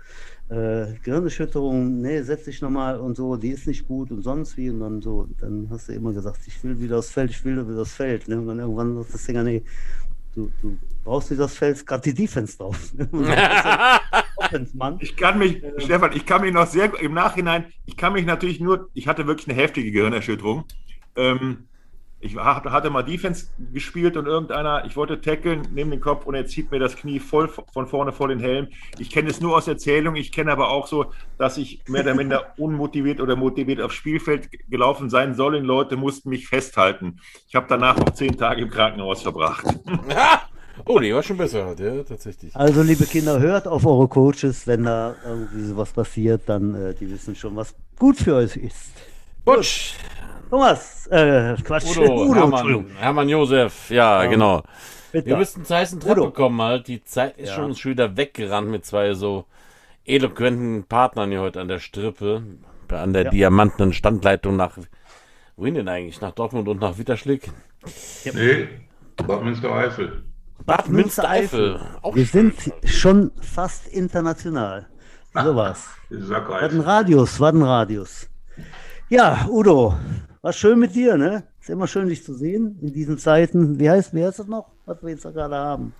[0.50, 4.70] äh, Gehirnerschütterung, nee, setz dich nochmal und so, die ist nicht gut und sonst wie
[4.70, 7.66] und dann so, dann hast du immer gesagt, ich will wieder aufs Feld, ich will
[7.70, 9.64] wieder aufs Feld, ne, und dann irgendwann sagt der Singer, nee,
[10.36, 12.94] du, du brauchst nicht das Feld, gerade die Defense drauf.
[15.00, 18.26] ich kann mich, äh, Stefan, ich kann mich noch sehr im Nachhinein, ich kann mich
[18.26, 20.66] natürlich nur, ich hatte wirklich eine heftige Gehirnerschütterung.
[21.16, 21.69] Ähm,
[22.22, 26.46] ich hatte mal Defense gespielt und irgendeiner, ich wollte tackeln, neben den Kopf und er
[26.46, 28.68] zieht mir das Knie voll von vorne vor den Helm.
[28.98, 32.16] Ich kenne es nur aus Erzählung, ich kenne aber auch so, dass ich mehr oder
[32.16, 35.64] minder unmotiviert oder motiviert aufs Spielfeld gelaufen sein sollen.
[35.64, 37.22] Leute mussten mich festhalten.
[37.48, 39.66] Ich habe danach noch zehn Tage im Krankenhaus verbracht.
[40.86, 42.56] Oh, die war schon besser, ja, tatsächlich.
[42.56, 47.12] Also, liebe Kinder, hört auf eure Coaches, wenn da irgendwie sowas passiert, dann äh, die
[47.12, 48.94] wissen schon, was gut für euch ist.
[49.44, 49.96] Butsch,
[50.50, 54.30] Thomas, äh, Quatsch, Udo, Udo Hermann, Hermann Josef, ja, ja.
[54.30, 54.64] genau.
[55.12, 55.28] Bitte.
[55.28, 56.88] Wir müssten Zeichen Treppe bekommen halt.
[56.88, 57.56] Die Zeit ist ja.
[57.56, 59.46] schon schon wieder weggerannt mit zwei so
[60.06, 62.44] eloquenten Partnern hier heute an der Strippe,
[62.90, 63.30] an der ja.
[63.30, 64.78] diamantenen Standleitung nach,
[65.56, 66.22] wohin denn eigentlich?
[66.22, 67.52] Nach Dortmund und nach Witterschlick?
[68.24, 68.32] Ja.
[68.34, 68.68] Nee,
[69.18, 70.24] Bad Münstereifel.
[70.66, 71.80] Bad Münstereifel.
[72.14, 74.88] Wir sind schon fast international.
[75.34, 75.88] So was.
[76.10, 78.30] Was ein Radius, was ein Radius.
[79.12, 79.96] Ja, Udo,
[80.44, 81.42] war schön mit dir, ne?
[81.60, 83.80] Ist immer schön, dich zu sehen in diesen Zeiten.
[83.80, 85.94] Wie heißt, wie heißt das noch, was wir jetzt da gerade haben?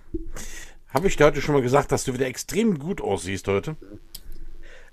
[0.94, 3.74] Habe ich dir heute schon mal gesagt, dass du wieder extrem gut aussiehst heute?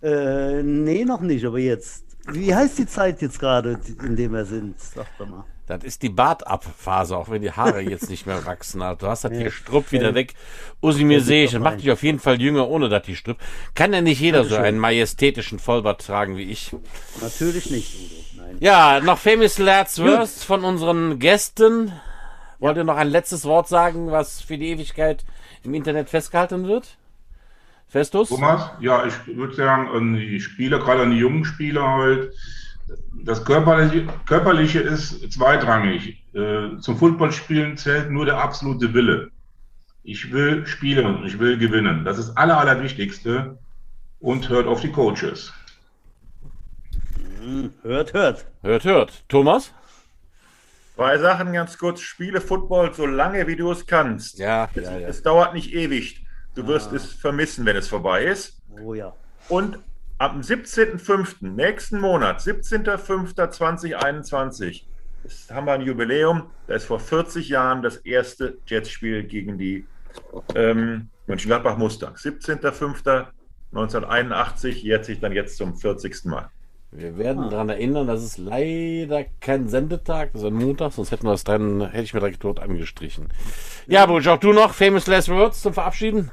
[0.01, 2.06] Äh, nee, noch nicht, aber jetzt.
[2.29, 4.79] Wie heißt die Zeit jetzt gerade, in der wir sind?
[4.79, 5.45] Sag doch mal.
[5.67, 8.81] Das ist die Bartabphase, auch wenn die Haare jetzt nicht mehr wachsen.
[8.81, 10.33] Also du hast das hier Strupp wieder weg.
[10.81, 13.37] Usi mir sehe ich und macht dich auf jeden Fall jünger, ohne dass die Strupp.
[13.75, 16.73] Kann ja nicht jeder so einen majestätischen Vollbart tragen wie ich.
[17.21, 18.57] Natürlich nicht, Udo.
[18.59, 21.91] Ja, noch Famous Last Worst von unseren Gästen.
[22.59, 25.25] Wollt ihr noch ein letztes Wort sagen, was für die Ewigkeit
[25.63, 26.97] im Internet festgehalten wird?
[27.87, 28.29] Festus?
[28.29, 32.33] Thomas, ja, ich würde sagen, an die Spieler, gerade an die jungen Spieler halt,
[33.23, 36.23] das Körperliche, Körperliche ist zweitrangig.
[36.33, 39.31] Äh, zum Footballspielen zählt nur der absolute Wille.
[40.03, 42.05] Ich will spielen, ich will gewinnen.
[42.05, 43.57] Das ist das Aller, Allerwichtigste.
[44.19, 45.53] Und hört auf die Coaches.
[47.39, 48.45] Hm, hört, hört.
[48.63, 49.29] Hört, hört.
[49.29, 49.73] Thomas?
[50.95, 52.01] Zwei Sachen ganz kurz.
[52.01, 54.39] Spiele Football so lange, wie du es kannst.
[54.39, 55.07] Ja, es, ja, ja.
[55.07, 56.25] es dauert nicht ewig.
[56.57, 56.95] Du wirst ah.
[56.95, 58.59] es vermissen, wenn es vorbei ist.
[58.83, 59.13] Oh ja.
[59.47, 59.77] Und
[60.17, 61.47] am 17.05.
[61.47, 64.81] nächsten Monat, 17.05.2021,
[65.51, 66.49] haben wir ein Jubiläum.
[66.65, 69.85] Da ist vor 40 Jahren das erste Jets-Spiel gegen die
[70.55, 72.25] ähm, Mönchengladbach Mustangs.
[72.25, 76.25] 17.05.1981, jährt sich dann jetzt zum 40.
[76.25, 76.49] Mal.
[76.89, 77.49] Wir werden ah.
[77.49, 81.43] daran erinnern, das ist leider kein Sendetag, das ist ein Montag, sonst hätten wir es
[81.43, 83.27] dann, hätte ich mir direkt dort angestrichen.
[83.85, 86.31] Ja, Butch, auch du noch Famous Last Words zum Verabschieden?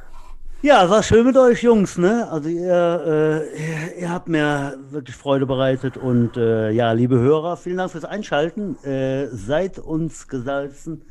[0.64, 2.26] Ja, war schön mit euch Jungs, ne?
[2.30, 7.76] Also ihr, äh, ihr habt mir wirklich Freude bereitet und äh, ja, liebe Hörer, vielen
[7.76, 8.82] Dank fürs Einschalten.
[8.82, 11.02] Äh, seid uns gesalzen.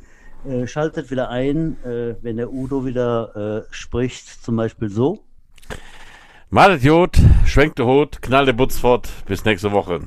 [0.44, 5.20] Äh, schaltet wieder ein, äh, wenn der Udo wieder äh, spricht, zum Beispiel so.
[6.50, 9.08] Malet Jod, schwenkt der Hut, knallt der Butz fort.
[9.28, 10.00] Bis nächste Woche.